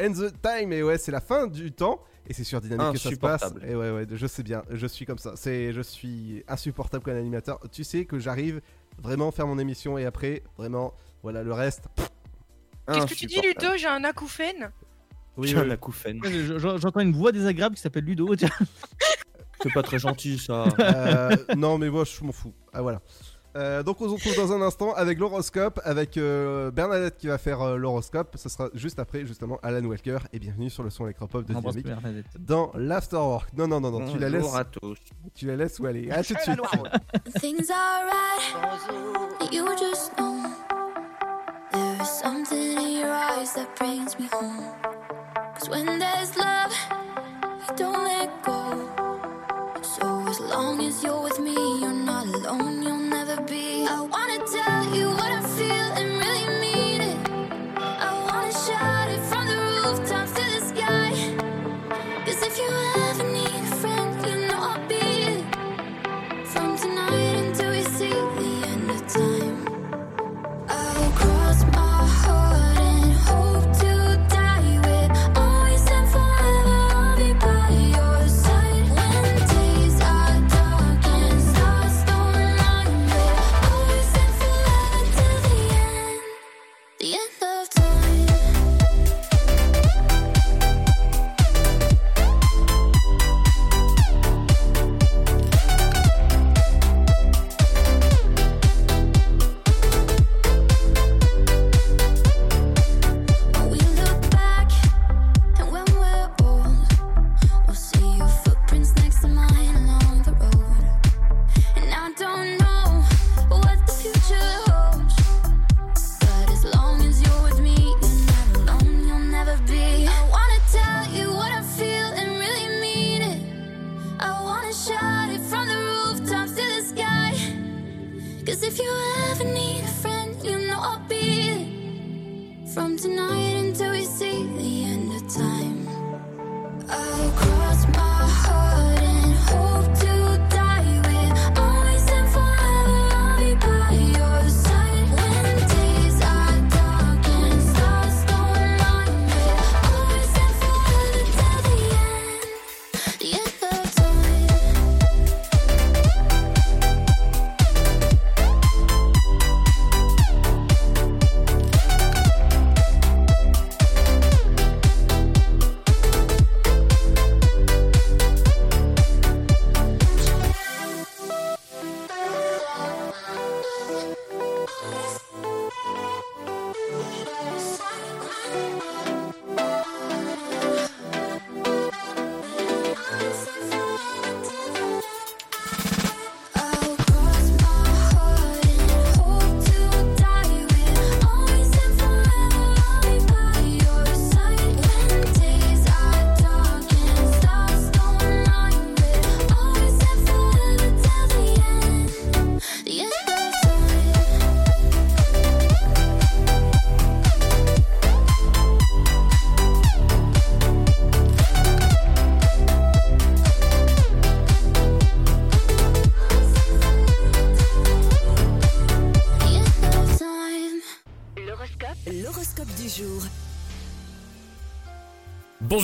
[0.02, 0.74] End the Time.
[0.74, 2.00] Et ouais, c'est la fin du temps.
[2.26, 3.44] Et c'est sur Dynamique que ça se passe.
[3.44, 3.72] Insupportable.
[3.72, 4.64] Et ouais, ouais, je sais bien.
[4.72, 5.34] Je suis comme ça.
[5.36, 7.60] C'est, je suis insupportable comme animateur.
[7.72, 8.60] Tu sais que j'arrive
[9.04, 11.84] vraiment à faire mon émission et après, vraiment, voilà, le reste.
[11.96, 12.10] pff,
[12.92, 13.40] Qu'est-ce que tu dis.
[13.42, 14.72] Ludo J'ai un acouphène.
[15.38, 16.20] Oui, J'ai un acouphène.
[16.24, 18.34] Je- je- J'entends une voix désagréable qui s'appelle Ludo.
[19.64, 20.66] C'est pas très gentil ça.
[20.80, 22.54] Euh, non, mais moi, je m'en fous.
[22.74, 23.02] Ah, voilà.
[23.56, 27.38] Euh, donc, on se retrouve dans un instant avec l'horoscope, avec euh, Bernadette qui va
[27.38, 28.36] faire euh, l'horoscope.
[28.36, 30.18] Ce sera juste après, justement, Alan Walker.
[30.34, 32.26] Et bienvenue sur le son électropop de Dynamique Bernadette.
[32.40, 33.54] dans l'Afterwork.
[33.56, 34.42] Non, non, non, non, tu la laisses.
[34.42, 34.98] Bonjour à tous.
[35.36, 36.10] Tu la laisses où aller.
[36.12, 36.60] À tout de suite.
[42.04, 42.44] Things are right.
[42.44, 44.74] You just know there is something in your eyes that brings me home.
[45.56, 46.74] Cause when there's love,
[47.70, 48.90] you don't let go.
[49.82, 53.88] So as long as you're with me, you're not alone, you'll never be.
[53.88, 55.23] I wanna tell you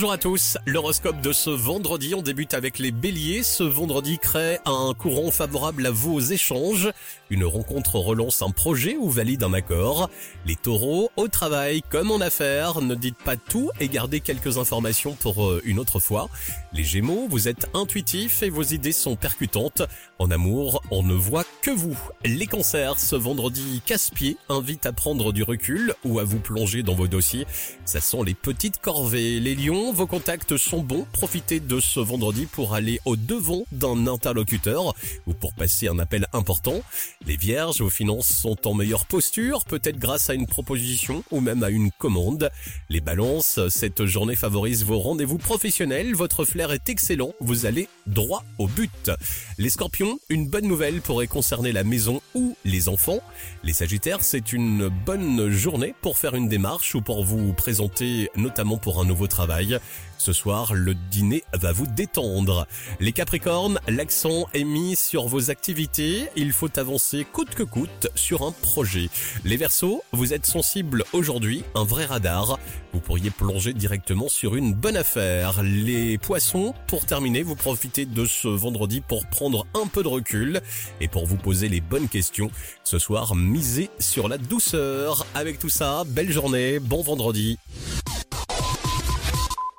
[0.00, 3.42] Bonjour à tous, l'horoscope de ce vendredi, on débute avec les béliers.
[3.42, 6.90] Ce vendredi crée un courant favorable à vos échanges.
[7.28, 10.08] Une rencontre relance un projet ou valide un accord.
[10.46, 15.12] Les taureaux, au travail comme en affaires, ne dites pas tout et gardez quelques informations
[15.12, 16.30] pour euh, une autre fois.
[16.72, 19.82] Les gémeaux, vous êtes intuitifs et vos idées sont percutantes.
[20.18, 21.98] En amour, on ne voit que vous.
[22.24, 26.94] Les cancers, ce vendredi casse-pied invite à prendre du recul ou à vous plonger dans
[26.94, 27.46] vos dossiers.
[27.84, 29.40] Ça sont les petites corvées.
[29.40, 31.06] Les lions, vos contacts sont bons.
[31.12, 34.94] Profitez de ce vendredi pour aller au devant d'un interlocuteur
[35.26, 36.80] ou pour passer un appel important.
[37.26, 41.62] Les vierges, vos finances sont en meilleure posture, peut-être grâce à une proposition ou même
[41.62, 42.50] à une commande.
[42.88, 46.14] Les balances, cette journée favorise vos rendez-vous professionnels.
[46.14, 47.32] Votre flair est excellent.
[47.40, 49.10] Vous allez droit au but.
[49.58, 53.20] Les scorpions, une bonne nouvelle pourrait concerner la maison ou les enfants.
[53.64, 58.78] Les sagittaires, c'est une bonne journée pour faire une démarche ou pour vous présenter notamment
[58.78, 59.79] pour un nouveau travail.
[60.20, 62.66] Ce soir, le dîner va vous détendre.
[63.00, 66.28] Les capricornes, l'accent est mis sur vos activités.
[66.36, 69.08] Il faut avancer coûte que coûte sur un projet.
[69.44, 72.58] Les versos, vous êtes sensibles aujourd'hui, un vrai radar.
[72.92, 75.62] Vous pourriez plonger directement sur une bonne affaire.
[75.62, 80.60] Les poissons, pour terminer, vous profitez de ce vendredi pour prendre un peu de recul
[81.00, 82.50] et pour vous poser les bonnes questions.
[82.84, 85.24] Ce soir, misez sur la douceur.
[85.34, 87.58] Avec tout ça, belle journée, bon vendredi.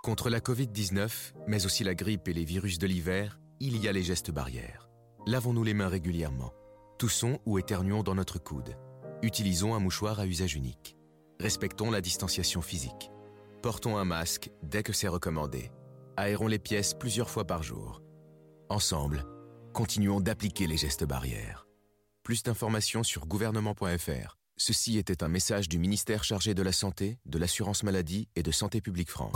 [0.04, 3.92] Contre la Covid-19, mais aussi la grippe et les virus de l'hiver, il y a
[3.92, 4.90] les gestes barrières.
[5.28, 6.54] Lavons-nous les mains régulièrement.
[6.98, 8.76] Toussons ou éternuons dans notre coude.
[9.22, 10.98] Utilisons un mouchoir à usage unique.
[11.40, 13.12] Respectons la distanciation physique.
[13.62, 15.70] Portons un masque dès que c'est recommandé.
[16.18, 18.02] Aérons les pièces plusieurs fois par jour.
[18.70, 19.24] Ensemble,
[19.72, 21.68] continuons d'appliquer les gestes barrières.
[22.24, 24.40] Plus d'informations sur gouvernement.fr.
[24.58, 28.52] Ceci était un message du ministère chargé de la Santé, de l'Assurance Maladie et de
[28.52, 29.36] Santé Publique France.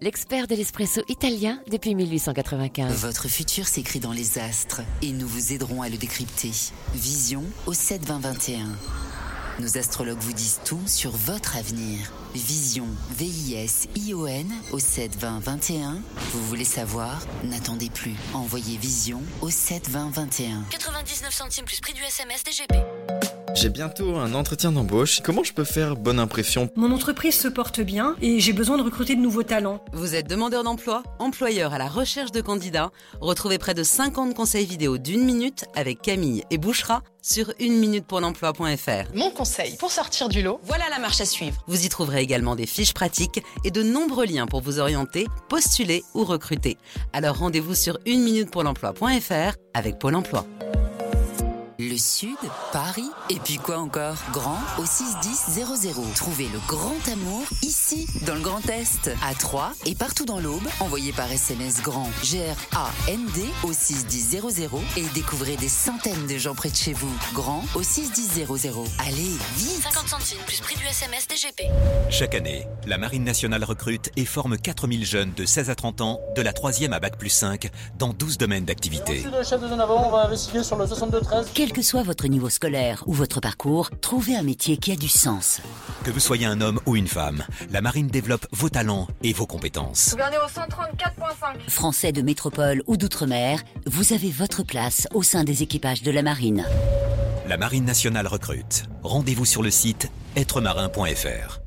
[0.00, 2.92] l'expert de l'espresso italien depuis 1895.
[2.92, 6.50] Votre futur s'écrit dans les astres et nous vous aiderons à le décrypter.
[6.94, 8.66] Vision au 7 20 21.
[9.60, 12.12] Nos astrologues vous disent tout sur votre avenir.
[12.36, 12.86] Vision,
[13.18, 15.98] V-I-S-I-O-N au 7 20 21.
[16.32, 17.20] Vous voulez savoir?
[17.44, 18.14] N'attendez plus.
[18.34, 20.64] Envoyez Vision au 7 20 21.
[20.70, 22.74] 99 centimes plus prix du SMS DGP.
[23.54, 25.20] J'ai bientôt un entretien d'embauche.
[25.22, 26.68] Comment je peux faire bonne impression?
[26.76, 29.82] Mon entreprise se porte bien et j'ai besoin de recruter de nouveaux talents.
[29.94, 32.90] Vous êtes demandeur d'emploi, employeur à la recherche de candidats?
[33.22, 38.04] Retrouvez près de 50 conseils vidéo d'une minute avec Camille et Bouchera sur une minute
[38.06, 39.14] pour l'emploi.fr.
[39.14, 41.60] Mon conseil pour sortir du lot, voilà la marche à suivre.
[41.66, 46.02] Vous y trouverez également des fiches pratiques et de nombreux liens pour vous orienter, postuler
[46.14, 46.76] ou recruter.
[47.12, 48.50] Alors rendez-vous sur une minute
[49.74, 50.44] avec Pôle emploi.
[51.78, 52.38] Le Sud,
[52.72, 54.16] Paris, et puis quoi encore?
[54.32, 55.66] Grand au 61000.
[56.14, 60.66] Trouvez le grand amour ici, dans le Grand Est, à Troyes et partout dans l'Aube.
[60.80, 66.76] Envoyez par SMS grand G-R-A-N-D au 61000 et découvrez des centaines de gens près de
[66.76, 67.12] chez vous.
[67.34, 68.46] Grand au 61000.
[69.06, 71.64] Allez, vite 50 centimes plus prix du SMS DGP.
[72.08, 76.20] Chaque année, la Marine nationale recrute et forme 4000 jeunes de 16 à 30 ans,
[76.36, 79.22] de la 3e à Bac plus 5, dans 12 domaines d'activité.
[79.30, 81.65] le chef de zone avant, on va investiguer sur le 62-13.
[81.66, 85.08] Quel que soit votre niveau scolaire ou votre parcours, trouvez un métier qui a du
[85.08, 85.60] sens.
[86.04, 89.46] Que vous soyez un homme ou une femme, la Marine développe vos talents et vos
[89.46, 90.10] compétences.
[90.12, 91.68] Gouverneur au 134.5.
[91.68, 96.22] Français de métropole ou d'outre-mer, vous avez votre place au sein des équipages de la
[96.22, 96.64] marine.
[97.48, 98.84] La Marine nationale recrute.
[99.02, 101.65] Rendez-vous sur le site êtremarin.fr.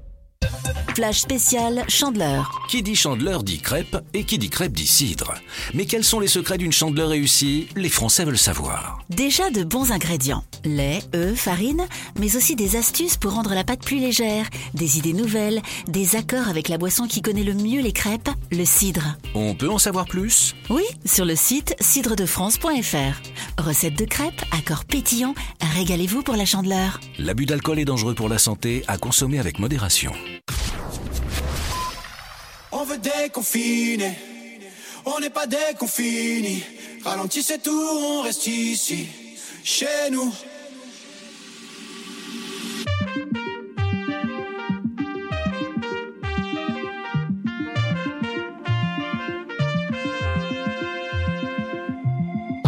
[0.99, 2.65] Flash spécial Chandeleur.
[2.67, 5.33] Qui dit chandeleur dit crêpe et qui dit crêpe dit cidre.
[5.73, 7.67] Mais quels sont les secrets d'une chandeleur réussie?
[7.77, 8.99] Les Français veulent savoir.
[9.09, 10.43] Déjà de bons ingrédients.
[10.65, 11.87] Lait, œufs, farine,
[12.19, 16.49] mais aussi des astuces pour rendre la pâte plus légère, des idées nouvelles, des accords
[16.49, 19.15] avec la boisson qui connaît le mieux les crêpes, le cidre.
[19.35, 20.53] On peut en savoir plus?
[20.69, 23.57] Oui, sur le site cidredefrance.fr.
[23.57, 25.35] Recette de crêpes, accords pétillants,
[25.75, 26.99] régalez-vous pour la chandeleur.
[27.19, 30.11] L'abus d'alcool est dangereux pour la santé, à consommer avec modération.
[32.71, 34.17] On veut déconfiner,
[35.05, 36.63] on n'est pas déconfini.
[37.03, 39.07] Ralentissez tout, on reste ici,
[39.63, 40.31] chez nous.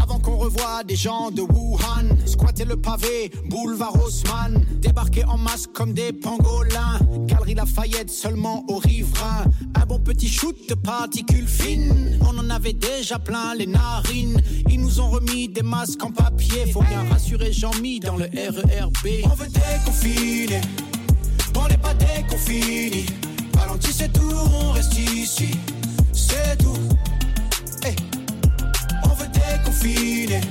[0.02, 5.68] Avant qu'on revoie des gens de Wuhan, squatter le pavé, boulevard Haussmann, débarquer en masse
[5.68, 9.46] comme des pangolins, galerie Lafayette seulement aux riverains,
[9.76, 14.80] un bon petit shoot de particules fines, on en avait déjà plein les narines, ils
[14.80, 19.26] nous ont remis des masques en papier, faut bien rassurer Jean-Mi dans le RERB.
[19.26, 20.62] On veut déconfiner,
[21.56, 23.06] on n'est pas déconfini,
[23.58, 25.52] ralentissez tout, on reste ici,
[26.14, 26.78] c'est tout.
[27.84, 27.96] Hey.
[29.04, 30.42] On veut déconfiner,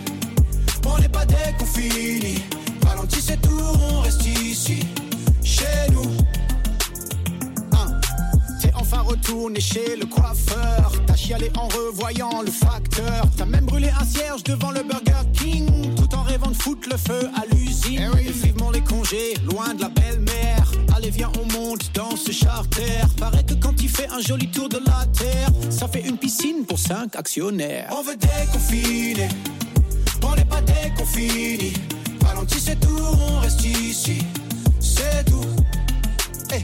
[0.87, 2.43] on n'est pas déconfini.
[2.87, 3.61] Ralentissez tout,
[3.93, 4.81] on reste ici,
[5.43, 6.11] chez nous.
[7.73, 8.01] Hein.
[8.61, 10.93] T'es enfin retourné chez le coiffeur.
[11.07, 13.27] T'as chialé en revoyant le facteur.
[13.37, 15.95] T'as même brûlé un cierge devant le Burger King.
[15.95, 18.11] Tout en rêvant de foutre le feu à l'usine.
[18.19, 20.71] Et vivement les congés, loin de la belle-mère.
[20.97, 23.05] Allez, viens, on monte dans ce charter.
[23.19, 26.65] Paraît que quand il fait un joli tour de la terre, ça fait une piscine
[26.67, 27.89] pour cinq actionnaires.
[27.91, 29.29] On veut déconfiner,
[30.25, 31.73] on n'est pas déconfini.
[32.25, 32.99] Ralentissez tout,
[33.29, 34.19] on reste ici,
[34.81, 35.45] c'est tout.
[36.51, 36.63] Hey.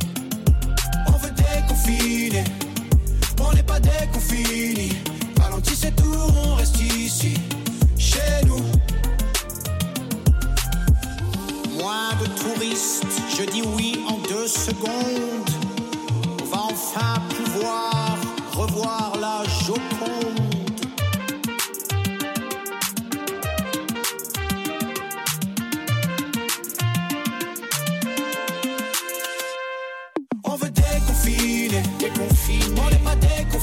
[1.09, 2.45] On veut déconfiner,
[3.41, 4.93] on n'est pas déconfini.
[5.41, 6.15] Ralentissez tout,
[6.45, 7.35] on reste ici,
[7.99, 8.65] chez nous.
[11.79, 13.05] Moins de touristes,
[13.37, 15.51] je dis oui en deux secondes.
[16.41, 18.17] On va enfin pouvoir
[18.53, 20.46] revoir la Joconde.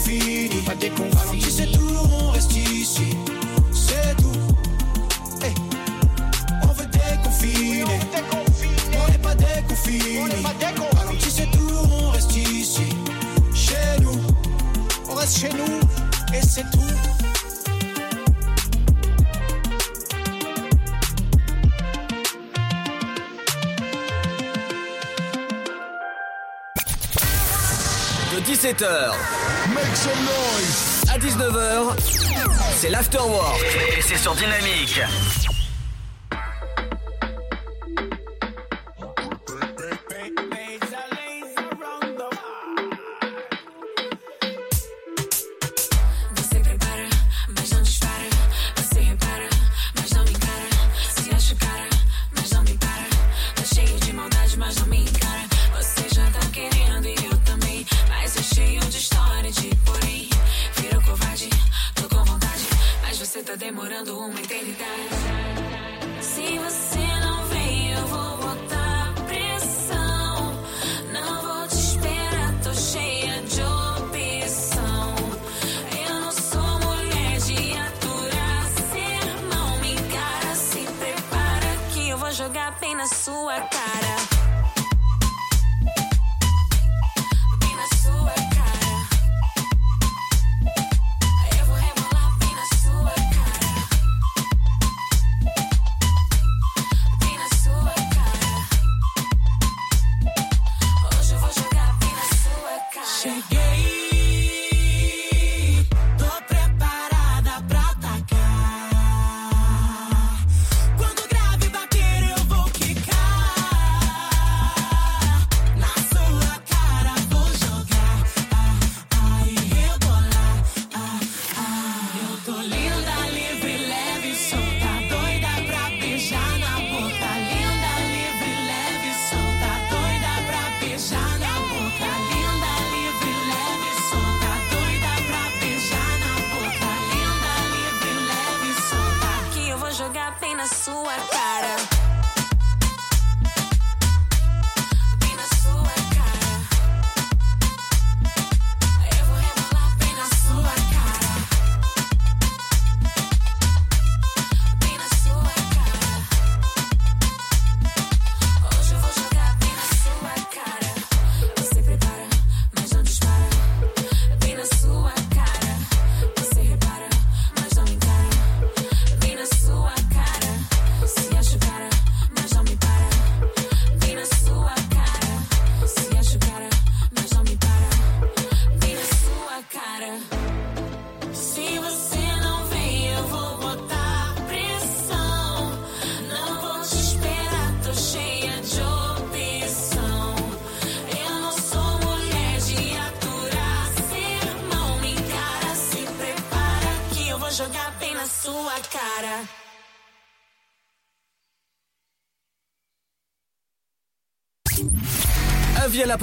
[0.03, 1.11] Pas déconfini, pas déconfini.
[1.13, 3.17] Ralentissez tout, on reste ici,
[3.71, 4.31] c'est tout.
[5.41, 5.53] Hey.
[6.63, 10.19] On veut déconfiner, on n'est pas déconfini.
[10.95, 12.89] Ralentissez tout, on reste ici,
[13.53, 14.21] chez nous.
[15.09, 15.79] On reste chez nous,
[16.33, 16.79] et c'est tout.
[28.33, 29.42] De 17h
[31.09, 31.95] à 19h,
[32.75, 33.61] c'est l'afterwork
[33.97, 35.01] et c'est sur Dynamique.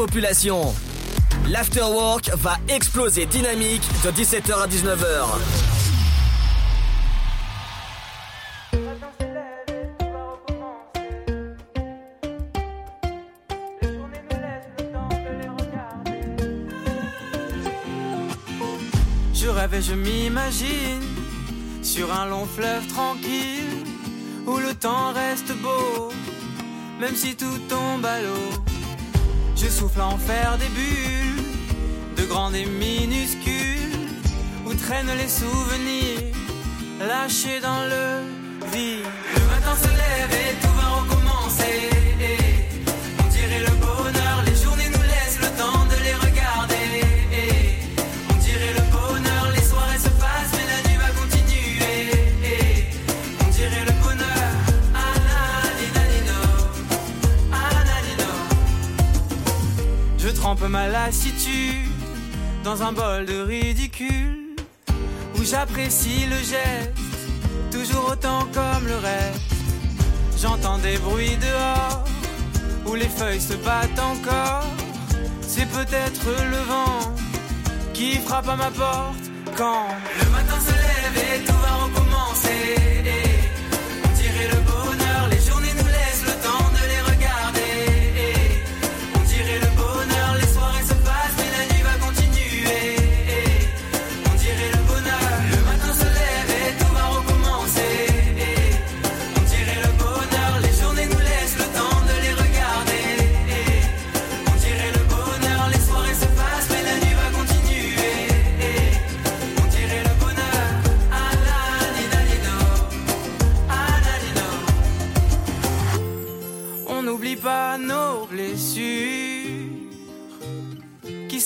[0.06, 0.74] Population.
[1.50, 5.26] L'afterwork va exploser dynamique de 17h à 19h.
[19.80, 21.02] Je m'imagine
[21.82, 23.84] sur un long fleuve tranquille
[24.46, 26.12] où le temps reste beau,
[27.00, 28.69] même si tout tombe à l'eau.
[29.62, 31.44] Je souffle en faire des bulles,
[32.16, 34.08] de grandes et minuscules,
[34.66, 36.34] où traînent les souvenirs,
[37.06, 38.22] lâchés dans le
[38.72, 39.19] vide.
[60.70, 61.90] Ma lassitude
[62.62, 64.54] dans un bol de ridicule
[65.36, 66.92] où j'apprécie le geste,
[67.72, 69.50] toujours autant comme le reste.
[70.40, 72.04] J'entends des bruits dehors
[72.86, 74.64] où les feuilles se battent encore.
[75.42, 77.14] C'est peut-être le vent
[77.92, 79.24] qui frappe à ma porte
[79.56, 79.88] quand
[80.22, 82.99] le matin se lève et tout va recommencer.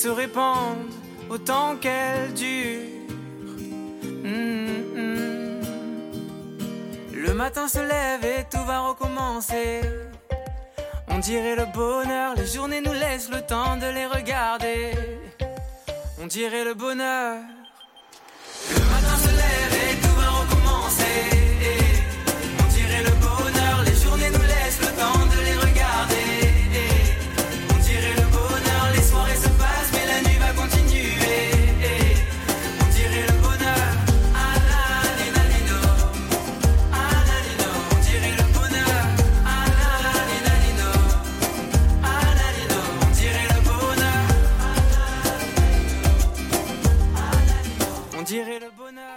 [0.05, 0.91] Se répandent
[1.31, 2.91] autant qu'elles durent.
[4.23, 5.61] Mm, mm.
[7.25, 9.81] Le matin se lève et tout va recommencer.
[11.07, 14.91] On dirait le bonheur, les journées nous laissent le temps de les regarder.
[16.21, 17.54] On dirait le bonheur.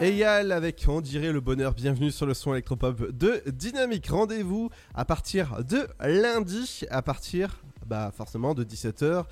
[0.01, 4.07] Eyal avec On dirait le bonheur, bienvenue sur le son électropop de Dynamique.
[4.09, 9.25] Rendez-vous à partir de lundi, à partir bah forcément de 17h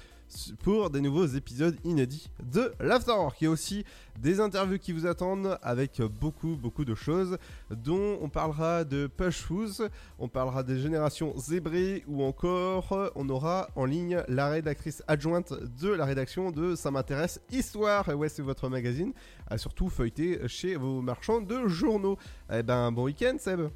[0.62, 3.40] pour des nouveaux épisodes inédits de l'Afterwork.
[3.40, 3.84] Il y a aussi
[4.18, 7.38] des interviews qui vous attendent avec beaucoup beaucoup de choses
[7.70, 9.88] dont on parlera de Push Shoes,
[10.18, 15.90] on parlera des générations zébrées ou encore on aura en ligne la rédactrice adjointe de
[15.90, 18.08] la rédaction de Ça m'intéresse Histoire.
[18.08, 19.12] Et ouais, c'est votre magazine
[19.56, 22.18] surtout feuilleter chez vos marchands de journaux.
[22.52, 23.68] Eh ben bon week-end Seb.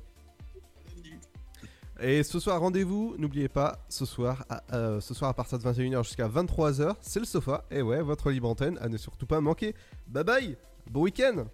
[2.03, 5.65] Et ce soir, rendez-vous, n'oubliez pas, ce soir, à, euh, ce soir à partir de
[5.65, 7.65] 21h jusqu'à 23h, c'est le sofa.
[7.71, 9.75] Et ouais, votre libre antenne à ne surtout pas manquer.
[10.07, 10.57] Bye bye,
[10.91, 11.45] bon week-end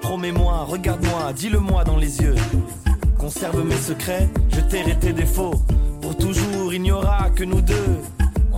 [0.00, 2.36] Promets-moi, regarde-moi, dis-le-moi dans les yeux.
[3.18, 5.60] Conserve mes secrets, je tairai tes défauts.
[6.00, 7.96] Pour toujours il n'y aura que nous deux.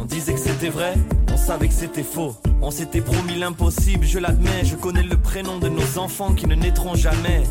[0.02, 0.94] On disait que c'était vrai,
[1.32, 2.34] on savait que c'était faux.
[2.60, 4.64] On s'était promis l'impossible, je l'admets.
[4.64, 7.44] Je connais le prénom de nos enfants qui ne naîtront jamais.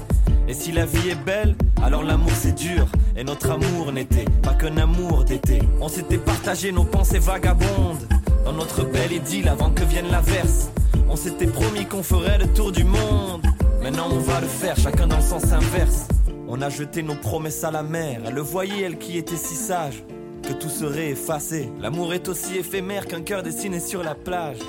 [0.49, 2.87] Et si la vie est belle, alors l'amour c'est dur.
[3.15, 5.59] Et notre amour n'était pas qu'un amour d'été.
[5.79, 8.05] On s'était partagé nos pensées vagabondes.
[8.43, 10.71] Dans notre belle idylle avant que vienne l'averse.
[11.07, 13.43] On s'était promis qu'on ferait le tour du monde.
[13.81, 16.09] Maintenant on va le faire, chacun dans le sens inverse.
[16.49, 18.19] On a jeté nos promesses à la mer.
[18.25, 20.03] Elle le voyait, elle qui était si sage,
[20.41, 21.69] que tout serait effacé.
[21.79, 24.59] L'amour est aussi éphémère qu'un cœur dessiné sur la plage.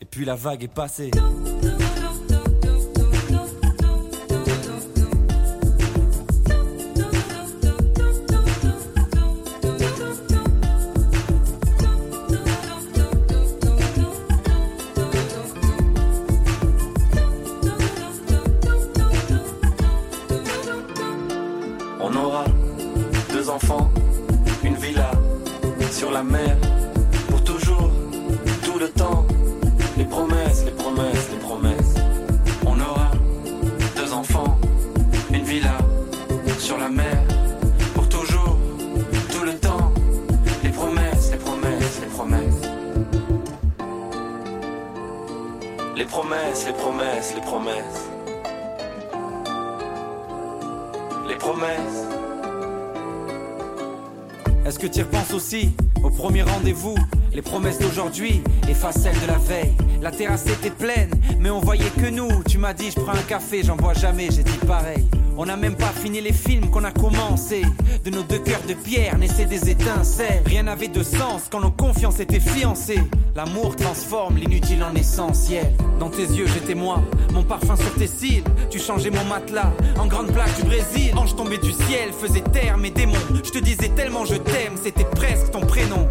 [0.00, 1.10] Et puis la vague est passée.
[62.80, 65.06] Dit, je prends un café, j'en bois jamais, j'ai dit pareil.
[65.36, 67.62] On n'a même pas fini les films qu'on a commencé.
[68.04, 70.42] De nos deux cœurs de pierre naissaient des étincelles.
[70.44, 73.00] Rien n'avait de sens quand nos confiances étaient fiancées.
[73.34, 75.72] L'amour transforme l'inutile en essentiel.
[75.98, 77.00] Dans tes yeux, j'étais moi,
[77.32, 78.44] mon parfum sur tes cils.
[78.70, 81.12] Tu changeais mon matelas en grande plaque du Brésil.
[81.16, 83.14] Ange tombé du ciel, faisait taire mes démons.
[83.32, 86.08] Je te disais tellement je t'aime, c'était presque ton prénom.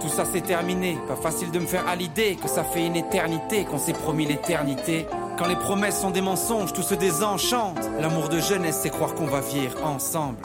[0.00, 2.96] Tout ça c'est terminé, pas facile de me faire à l'idée que ça fait une
[2.96, 5.06] éternité qu'on s'est promis l'éternité.
[5.38, 7.78] Quand les promesses sont des mensonges, tout se désenchante.
[8.00, 10.36] L'amour de jeunesse, c'est croire qu'on va vivre ensemble.